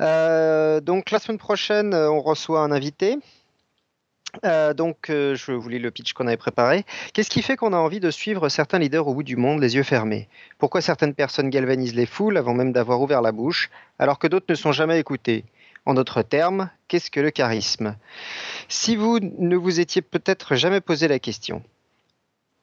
[0.00, 3.18] Euh, donc la semaine prochaine, on reçoit un invité.
[4.44, 6.84] Euh, donc, euh, je vous lis le pitch qu'on avait préparé.
[7.12, 9.76] Qu'est-ce qui fait qu'on a envie de suivre certains leaders au bout du monde, les
[9.76, 10.28] yeux fermés?
[10.58, 14.46] Pourquoi certaines personnes galvanisent les foules avant même d'avoir ouvert la bouche, alors que d'autres
[14.48, 15.44] ne sont jamais écoutées
[15.86, 17.96] En d'autres termes, qu'est-ce que le charisme?
[18.68, 21.62] Si vous ne vous étiez peut-être jamais posé la question,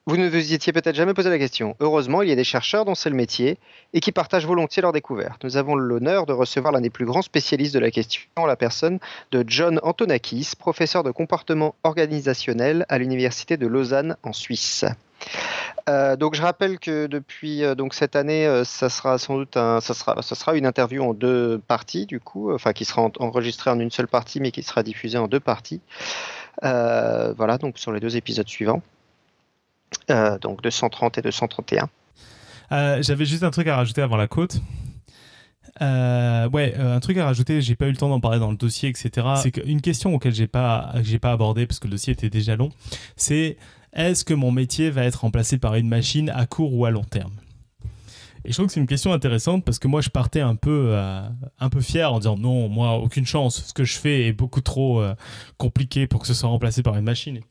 [0.08, 1.76] Vous ne vous étiez peut-être jamais posé la question.
[1.80, 3.60] Heureusement, il y a des chercheurs dont c'est le métier
[3.94, 5.44] et qui partagent volontiers leurs découvertes.
[5.44, 8.98] Nous avons l'honneur de recevoir l'un des plus grands spécialistes de la question, la personne
[9.32, 14.86] de John Antonakis, professeur de comportement organisationnel à l'Université de Lausanne en Suisse.
[15.88, 19.56] Euh, donc je rappelle que depuis euh, donc cette année, euh, ça sera sans doute
[19.56, 23.10] un, ça sera, ça sera une interview en deux parties du coup, enfin qui sera
[23.20, 25.80] enregistrée en une seule partie mais qui sera diffusée en deux parties.
[26.64, 28.82] voilà donc sur les deux épisodes suivants,
[30.42, 31.90] donc 230 et 231.
[33.02, 34.62] J'avais juste un truc à rajouter avant la côte.
[35.82, 38.90] ouais, un truc à rajouter, j'ai pas eu le temps d'en parler dans le dossier,
[38.90, 39.28] etc.
[39.42, 42.56] C'est qu'une question auquel j'ai pas, j'ai pas abordé parce que le dossier était déjà
[42.56, 42.70] long,
[43.16, 43.58] c'est
[43.94, 47.04] est-ce que mon métier va être remplacé par une machine à court ou à long
[47.04, 47.34] terme?
[48.44, 50.90] Et je trouve que c'est une question intéressante parce que moi je partais un peu,
[50.92, 51.22] euh,
[51.60, 54.62] un peu fier en disant non, moi aucune chance, ce que je fais est beaucoup
[54.62, 55.14] trop euh,
[55.58, 57.42] compliqué pour que ce soit remplacé par une machine.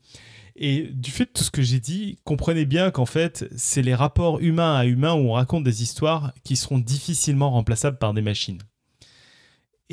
[0.55, 3.95] Et du fait de tout ce que j'ai dit, comprenez bien qu'en fait c'est les
[3.95, 8.21] rapports humains à humains où on raconte des histoires qui seront difficilement remplaçables par des
[8.21, 8.59] machines.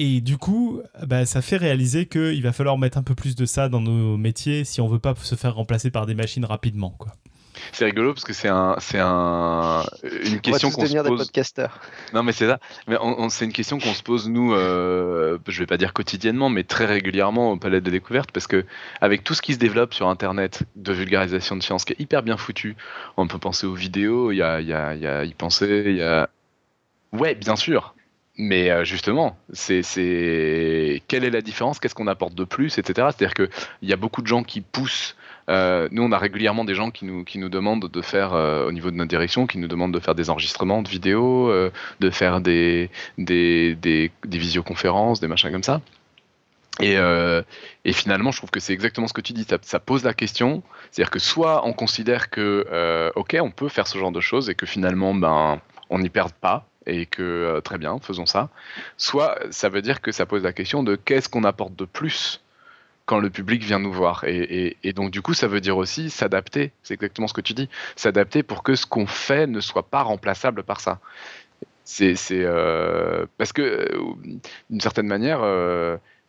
[0.00, 3.44] Et du coup, bah, ça fait réaliser qu'il va falloir mettre un peu plus de
[3.46, 6.90] ça dans nos métiers si on veut pas se faire remplacer par des machines rapidement.
[6.90, 7.12] Quoi.
[7.72, 9.82] C'est rigolo parce que c'est un, c'est un,
[10.24, 11.04] une question qu'on se pose.
[11.04, 11.80] Des podcasters.
[12.12, 12.58] Non, mais c'est ça.
[12.86, 12.96] Mais
[13.30, 14.54] c'est une question qu'on se pose nous.
[14.54, 18.64] Euh, je vais pas dire quotidiennement, mais très régulièrement au Palais de Découverte, parce que
[19.00, 22.22] avec tout ce qui se développe sur Internet de vulgarisation de science, qui est hyper
[22.22, 22.76] bien foutu,
[23.16, 25.96] on peut penser aux vidéos, il y a, y a, y a y penser, il
[25.96, 26.28] y a.
[27.12, 27.94] Ouais, bien sûr.
[28.40, 31.80] Mais euh, justement, c'est quelle est la différence?
[31.80, 33.08] Qu'est-ce qu'on apporte de plus, etc.
[33.10, 35.16] C'est-à-dire qu'il y a beaucoup de gens qui poussent.
[35.48, 38.66] Euh, nous, on a régulièrement des gens qui nous, qui nous demandent de faire, euh,
[38.66, 41.52] au niveau de notre direction, qui nous demandent de faire des enregistrements de vidéos,
[42.00, 45.80] de faire des, des, des, visioconférences, des machins comme ça.
[46.80, 46.96] Et,
[47.92, 49.44] finalement, je trouve que c'est exactement ce que tu dis.
[49.44, 50.62] Ça, ça pose la question.
[50.90, 54.54] C'est-à-dire que soit on considère que, ok, on peut faire ce genre de choses et
[54.54, 58.48] que finalement, ben, on n'y perd pas et que euh, très bien, faisons ça.
[58.96, 62.40] Soit ça veut dire que ça pose la question de qu'est-ce qu'on apporte de plus
[63.08, 64.24] quand le public vient nous voir.
[64.26, 67.70] Et, donc du coup, ça veut dire aussi s'adapter, c'est exactement ce que tu dis,
[67.96, 71.00] s'adapter pour que ce qu'on fait ne soit pas remplaçable par ça.
[71.84, 73.98] C'est euh, parce que euh,
[74.68, 75.40] d'une certaine manière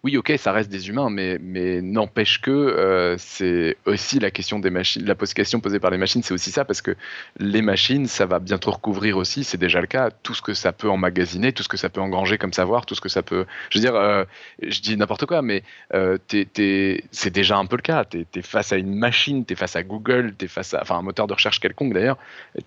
[0.06, 4.70] oui, ok, ça reste des humains, mais, n'empêche que euh, c'est aussi la question des
[4.70, 6.95] machines, la question posée par les machines, c'est aussi ça, parce que
[7.38, 10.72] les machines, ça va bientôt recouvrir aussi, c'est déjà le cas, tout ce que ça
[10.72, 13.45] peut emmagasiner, tout ce que ça peut engranger comme savoir, tout ce que ça peut.
[13.70, 14.24] Je veux dire, euh,
[14.62, 16.18] je dis n'importe quoi, mais euh,
[17.12, 18.06] c'est déjà un peu le cas.
[18.06, 20.82] Tu es, face à une machine, tu es face à Google, tu es face à
[20.82, 22.18] enfin, un moteur de recherche quelconque d'ailleurs,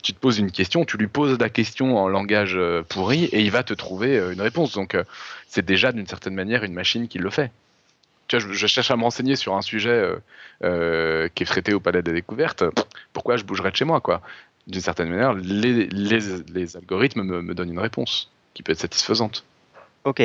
[0.02, 2.60] tu te poses une question, tu lui poses la question en langage
[2.90, 4.74] pourri et il va te trouver une réponse.
[4.74, 4.98] Donc,
[5.52, 7.50] c'est déjà d'une certaine manière une machine qui le fait.
[8.28, 10.16] Je, cherche à me renseigner sur un sujet euh,
[10.64, 12.64] euh, qui est traité au Palais des Découvertes.
[13.12, 14.00] Pourquoi je bougerais de chez moi,
[14.66, 19.44] D'une certaine manière, les, algorithmes me, me, donnent une réponse qui peut être satisfaisante.
[20.04, 20.22] Ok.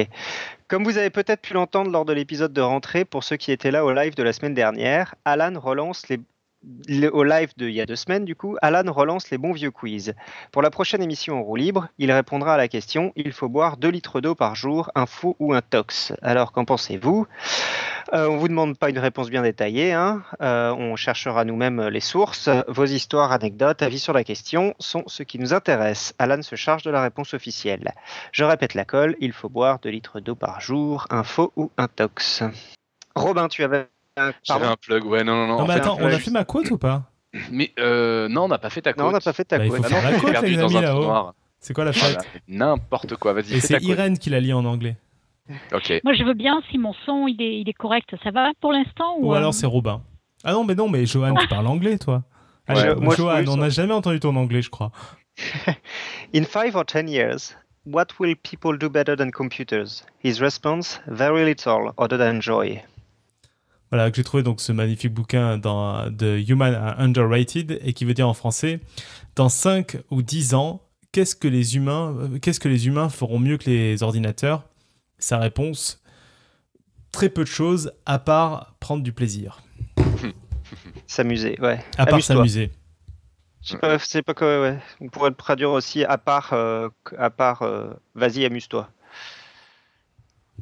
[0.68, 3.72] Comme vous avez peut-être pu l'entendre lors de l'épisode de rentrée, pour ceux qui étaient
[3.72, 6.20] là au live de la semaine dernière, Alan relance les
[7.12, 9.72] au live de il y a deux semaines, du coup, Alan relance les bons vieux
[9.72, 10.14] quiz.
[10.52, 13.78] Pour la prochaine émission en roue libre, il répondra à la question il faut boire
[13.78, 17.28] 2 litres d'eau par jour, un faux ou un tox Alors, qu'en pensez-vous?
[18.14, 20.24] Euh, On ne vous demande pas une réponse bien détaillée, hein.
[20.42, 22.50] euh, on cherchera nous-mêmes les sources.
[22.68, 26.14] Vos histoires, anecdotes, avis sur la question sont ce qui nous intéresse.
[26.20, 27.94] Alan se charge de la réponse officielle.
[28.32, 31.72] Je répète la colle il faut boire 2 litres d'eau par jour, un faux ou
[31.78, 32.44] un tox.
[33.16, 33.88] Robin, tu avais
[34.44, 35.60] j'avais un plug, ouais, non, non, non.
[35.60, 37.04] Non, mais attends, on a fait ma quote ou pas?
[37.52, 39.04] Mais euh, non, on n'a pas fait ta quote.
[39.04, 39.80] Non, on n'a pas fait ta bah, quote.
[39.80, 41.32] Il faut faire la quote, les amis, là-haut.
[41.60, 43.56] C'est quoi la fête N'importe quoi, vas-y.
[43.56, 44.96] Et c'est Irène qui l'a lit en anglais.
[45.74, 46.02] Ok.
[46.04, 48.14] Moi, je veux bien si mon son il est, il est correct.
[48.24, 50.02] Ça va pour l'instant ou, ou alors c'est Robin.
[50.44, 52.24] Ah non, mais non, mais Johan, tu parles anglais, toi.
[52.70, 54.92] Ouais, moi, Johan, on n'a jamais entendu ton anglais, je crois.
[56.34, 57.56] In five or ten years,
[57.86, 60.04] what will people do better than computers?
[60.24, 62.82] His response: Very little, other than joy.
[63.92, 68.14] Voilà, que j'ai trouvé donc ce magnifique bouquin dans The Human Underrated et qui veut
[68.14, 68.82] dire en français
[69.36, 70.82] dans 5 ou 10 ans,
[71.12, 74.64] qu'est-ce que les humains euh, qu'est-ce que les humains feront mieux que les ordinateurs?
[75.20, 76.02] Sa réponse
[77.12, 79.62] très peu de choses à part prendre du plaisir.
[81.08, 81.80] S'amuser, ouais.
[81.98, 82.72] À part s'amuser.
[83.62, 84.78] Je sais pas, ouais.
[85.02, 88.90] On pourrait le traduire aussi à part, euh, à part, euh, vas-y, amuse-toi.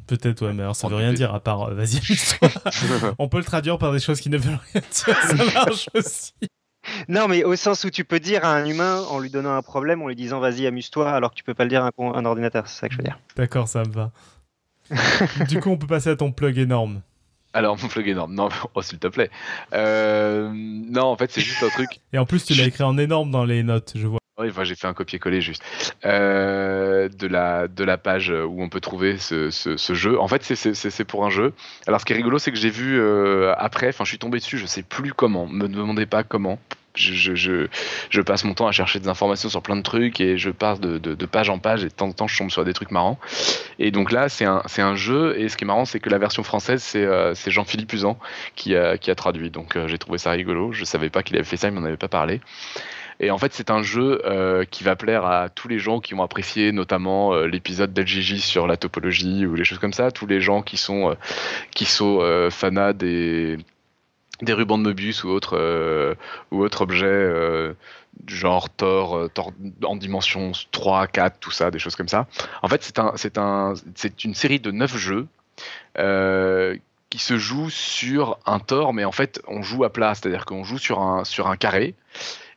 [0.08, 2.50] Peut-être, ouais, mais alors ça veut rien dire à part euh, vas-y, amuse-toi.
[3.20, 6.34] On peut le traduire par des choses qui ne veulent rien dire, ça marche aussi.
[7.08, 9.62] Non, mais au sens où tu peux dire à un humain en lui donnant un
[9.62, 12.26] problème, en lui disant vas-y, amuse-toi, alors que tu peux pas le dire à un,
[12.26, 13.20] ordinateur, c'est ça que je veux dire.
[13.36, 14.12] D'accord, ça me va.
[15.48, 17.02] du coup, on peut passer à ton plug énorme.
[17.54, 18.36] Alors, mon flog énorme.
[18.36, 19.32] Non, oh, s'il te plaît.
[19.74, 22.02] Euh, non, en fait, c'est juste un truc.
[22.12, 24.20] Et en plus, tu l'as écrit en énorme dans les notes, je vois.
[24.38, 25.64] Oui, enfin, j'ai fait un copier-coller juste
[26.04, 30.20] euh, de, la, de la page où on peut trouver ce, ce, jeu.
[30.20, 31.54] En fait, c'est pour un jeu.
[31.88, 34.40] Alors, ce qui est rigolo, c'est que j'ai vu euh, après, enfin, je suis tombé
[34.40, 35.48] dessus, je sais plus comment.
[35.48, 36.60] Me demandez pas comment
[36.96, 37.68] je, je,
[38.10, 40.80] je, passe mon temps à chercher des informations sur plein de trucs et je passe
[40.80, 42.92] de, de, page en page et de temps en temps je tombe sur des trucs
[42.92, 43.20] marrants.
[43.80, 46.18] Et donc là, c'est un, un, jeu et ce qui est marrant, c'est que la
[46.18, 48.18] version française, c'est euh, Jean-Philippe Usan
[48.56, 49.50] qui a, qui a traduit.
[49.50, 50.72] Donc euh, j'ai trouvé ça rigolo.
[50.72, 52.42] Je savais pas qu'il avait fait ça, il m'en avait pas parlé.
[53.20, 56.14] Et en fait, c'est un jeu euh, qui va plaire à tous les gens qui
[56.14, 60.42] ont apprécié notamment l'épisode d'LGJ sur la topologie ou les choses comme ça, tous les
[60.42, 61.16] gens qui sont,
[61.72, 63.58] qui sont fanats des,
[64.42, 66.16] des rubans de Mobius ou autres euh,
[66.52, 67.74] ou autres objets euh,
[68.28, 69.54] genre Thor, euh, Thor,
[69.84, 72.28] en dimension 3, 4, tout ça, des choses comme ça.
[72.62, 73.74] En fait, c'est un, un,
[74.24, 75.28] une série de 9 jeux
[77.10, 80.64] qui se jouent sur un Thor, mais en fait, on joue à plat, c'est-à-dire qu'on
[80.64, 81.96] joue sur un, sur un carré.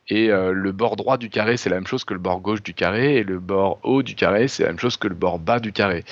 [0.09, 2.63] Et euh, le bord droit du carré, c'est la même chose que le bord gauche
[2.63, 5.39] du carré, et le bord haut du carré, c'est la même chose que le bord
[5.39, 6.03] bas du carré.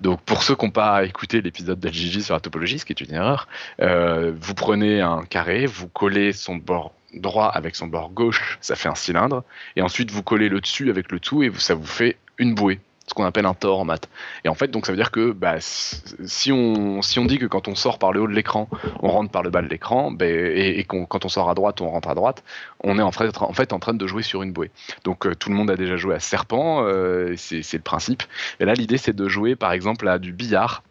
[0.00, 3.00] Donc pour ceux qui n'ont pas écouté l'épisode d'LGJ sur la topologie, ce qui est
[3.00, 3.48] une erreur,
[3.80, 8.74] euh, vous prenez un carré, vous collez son bord droit avec son bord gauche, ça
[8.74, 9.44] fait un cylindre,
[9.76, 12.80] et ensuite vous collez le dessus avec le tout, et ça vous fait une bouée
[13.12, 14.08] ce qu'on appelle un tort en maths.
[14.42, 17.44] Et en fait, donc ça veut dire que bah, si, on, si on dit que
[17.44, 18.68] quand on sort par le haut de l'écran,
[19.00, 21.90] on rentre par le bas de l'écran, bah, et, quand on sort à droite, on
[21.90, 22.42] rentre à droite,
[22.82, 24.70] on est en fait en, fait, en train de jouer sur une bouée.
[25.04, 28.22] Donc euh, tout le monde a déjà joué à Serpent, euh, c'est le principe.
[28.60, 30.82] Et là, l'idée, c'est de jouer par exemple à du billard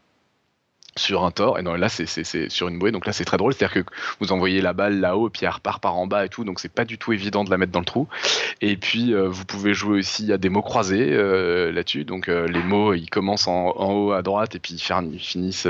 [0.97, 3.53] sur un tort et non là c'est sur une bouée donc là c'est très drôle
[3.53, 3.89] c'est à dire que
[4.19, 6.59] vous envoyez la balle là-haut et puis elle repart par en bas et tout donc
[6.59, 8.07] c'est pas du tout évident de la mettre dans le trou
[8.59, 12.45] et puis euh, vous pouvez jouer aussi à des mots croisés euh, là-dessus donc euh,
[12.45, 15.67] les mots ils commencent en, haut à droite et puis ils finissent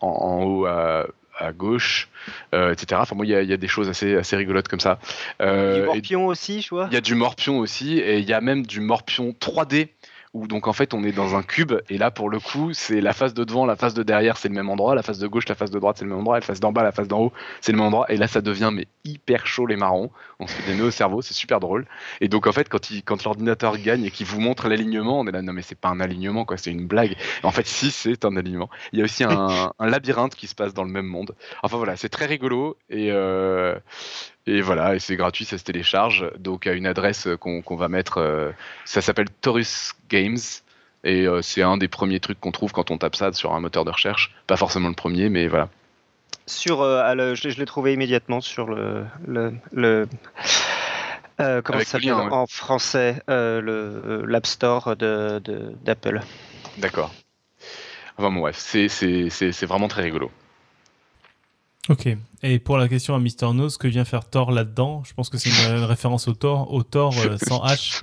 [0.00, 1.06] en, haut à,
[1.52, 2.08] gauche,
[2.52, 3.00] etc.
[3.02, 5.00] Enfin, moi, il y, a des choses assez, assez rigolotes comme ça.
[5.40, 6.86] du morpion aussi, je vois.
[6.90, 9.88] Il y a du morpion aussi, et il y a même du morpion 3D
[10.34, 13.00] où donc en fait on est dans un cube et là pour le coup c'est
[13.00, 15.28] la face de devant, la face de derrière c'est le même endroit, la face de
[15.28, 17.08] gauche, la face de droite c'est le même endroit, la face d'en bas, la face
[17.08, 20.10] d'en haut c'est le même endroit et là ça devient mais hyper chaud les marrons,
[20.40, 21.86] on se fait des au cerveau, c'est super drôle.
[22.20, 25.40] Et donc en fait quand, l'ordinateur gagne et qu'il vous montre l'alignement on est là
[25.40, 27.16] non mais c'est pas un alignement quoi c'est une blague.
[27.44, 28.68] En fait si c'est un alignement.
[28.92, 31.36] Il y a aussi un, un, labyrinthe qui se passe dans le même monde.
[31.62, 33.78] Enfin voilà c'est très rigolo et euh,
[34.46, 36.30] et voilà, et c'est gratuit, ça se télécharge.
[36.38, 38.50] Donc à une adresse qu'on va mettre, euh,
[38.84, 40.38] ça s'appelle Taurus Games.
[41.02, 43.60] Et euh, c'est un des premiers trucs qu'on trouve quand on tape ça sur un
[43.60, 44.34] moteur de recherche.
[44.46, 45.68] Pas forcément le premier, mais voilà.
[46.46, 50.06] Sur, euh, je, l'ai trouvé immédiatement sur le, le,
[51.38, 55.40] comment ça s'appelle en français le l'App Store de
[55.82, 56.20] d'Apple.
[56.78, 57.14] D'accord.
[58.18, 60.30] Enfin bon bref, c'est vraiment très rigolo.
[61.88, 62.08] Ok.
[62.42, 65.36] Et pour la question à Mister Nose, que vient faire Thor là-dedans Je pense que
[65.36, 68.02] c'est une, référence au Thor, au Thor euh, sans H.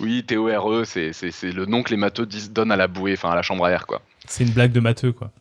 [0.00, 3.34] Oui, T-O-R-E, c'est le nom que les matheux disent, donnent à la bouée, enfin à
[3.34, 4.00] la chambre à air, quoi.
[4.26, 5.32] C'est une blague de matheux, quoi.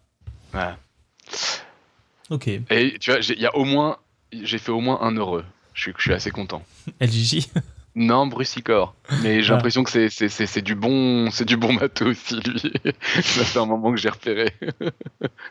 [0.54, 0.74] Ouais.
[2.30, 2.48] Ok.
[2.48, 3.98] Et tu vois, il y a au moins,
[4.34, 5.46] j'ai fait au moins un heureux.
[5.74, 6.64] Je suis, je suis assez content.
[7.02, 7.48] LGJ
[7.96, 8.94] non, Brucicor.
[9.24, 9.56] Mais j'ai ah.
[9.56, 12.74] l'impression que c'est du bon c'est du bon matos aussi lui.
[13.22, 14.54] ça fait un moment que j'ai repéré.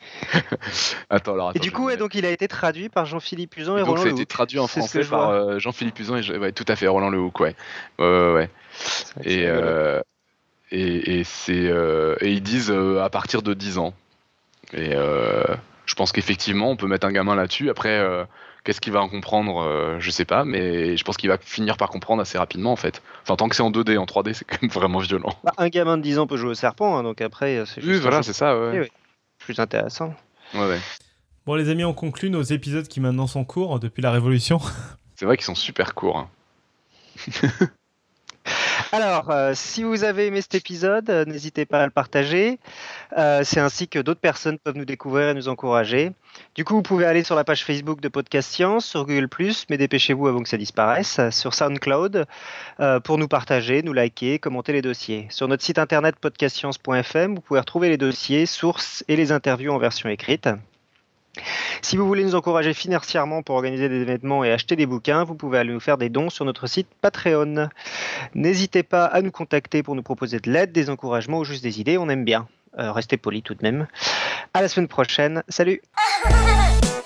[1.11, 1.53] attends alors.
[1.55, 4.07] et du coup, donc il a été traduit par Jean-Philippe Usan et, et donc, ça
[4.07, 7.11] a été traduit en français par euh, Jean-Philippe Usan et ouais, tout à fait Roland
[7.11, 7.57] Lehoucq, ouais.
[7.99, 8.51] ouais, ouais.
[9.25, 10.01] Et, euh,
[10.71, 13.95] et, et c'est euh, et ils disent à partir de 10 ans.
[14.73, 17.69] Et je pense qu'effectivement, on peut mettre un gamin là-dessus.
[17.69, 18.27] Après
[18.65, 21.77] Qu'est-ce qu'il va en comprendre euh, Je sais pas, mais je pense qu'il va finir
[21.77, 23.03] par comprendre assez rapidement en fait.
[23.23, 25.33] Enfin, tant que c'est en 2D, en 3D, c'est quand même vraiment violent.
[25.45, 27.95] Bah, un gamin de 10 ans peut jouer au serpent, hein, donc après, c'est juste.
[27.95, 28.91] Oui, voilà, c'est ça, ouais.
[29.39, 30.15] Plus intéressant.
[30.55, 30.81] Ouais, ouais.
[31.47, 34.61] Bon, les amis, on conclut nos épisodes qui maintenant sont courts depuis la Révolution.
[35.15, 36.19] C'est vrai qu'ils sont super courts.
[36.19, 36.29] Hein.
[38.91, 42.59] Alors, euh, si vous avez aimé cet épisode, euh, n'hésitez pas à le partager.
[43.19, 46.13] Euh, c'est ainsi que d'autres personnes peuvent nous découvrir et nous encourager.
[46.55, 49.29] Du coup, vous pouvez aller sur la page Facebook de Podcast Science, sur Google+,
[49.69, 52.27] mais dépêchez-vous avant que ça disparaisse, sur SoundCloud,
[53.05, 55.27] pour nous partager, nous liker, commenter les dossiers.
[55.31, 59.79] Sur notre site internet podcastscience.fm, vous pouvez retrouver les dossiers, sources et les interviews en
[59.79, 60.49] version écrite.
[61.83, 65.35] Si vous voulez nous encourager financièrement pour organiser des événements et acheter des bouquins, vous
[65.35, 67.69] pouvez aller nous faire des dons sur notre site Patreon.
[68.35, 71.81] N'hésitez pas à nous contacter pour nous proposer de l'aide, des encouragements ou juste des
[71.81, 72.49] idées, on aime bien.
[72.79, 73.87] Euh, restez polis tout de même.
[74.55, 75.43] À la semaine prochaine.
[75.49, 75.81] Salut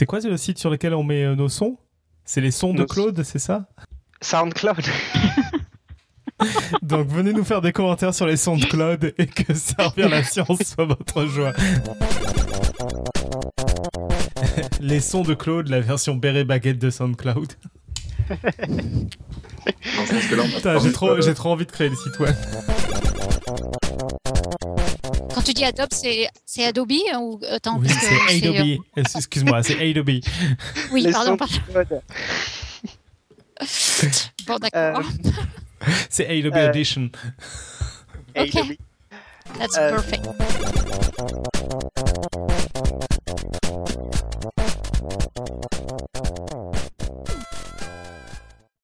[0.00, 1.76] C'est quoi le site sur lequel on met euh, nos sons?
[2.24, 3.68] C'est les sons de Claude, c'est ça?
[4.22, 4.86] SoundCloud.
[6.80, 10.24] Donc venez nous faire des commentaires sur les sons de Claude et que servir la
[10.24, 11.52] science soit votre joie.
[14.80, 17.52] Les sons de Claude, la version béret baguette de SoundCloud.
[20.82, 22.34] J'ai trop, trop envie de créer le site web.
[25.34, 28.78] Quand tu dis Adobe, c'est c'est Adobe hein, ou attends Oui, c'est euh, Adobe.
[29.16, 30.10] Excuse-moi, c'est Adobe.
[30.92, 31.36] Oui, Les pardon.
[31.36, 32.00] pardon.
[34.46, 35.02] Bon, d'accord.
[36.08, 37.10] C'est Adobe Euh, Edition.
[38.36, 38.54] Ok.
[38.56, 38.76] Adobe.
[39.58, 40.26] That's euh, perfect.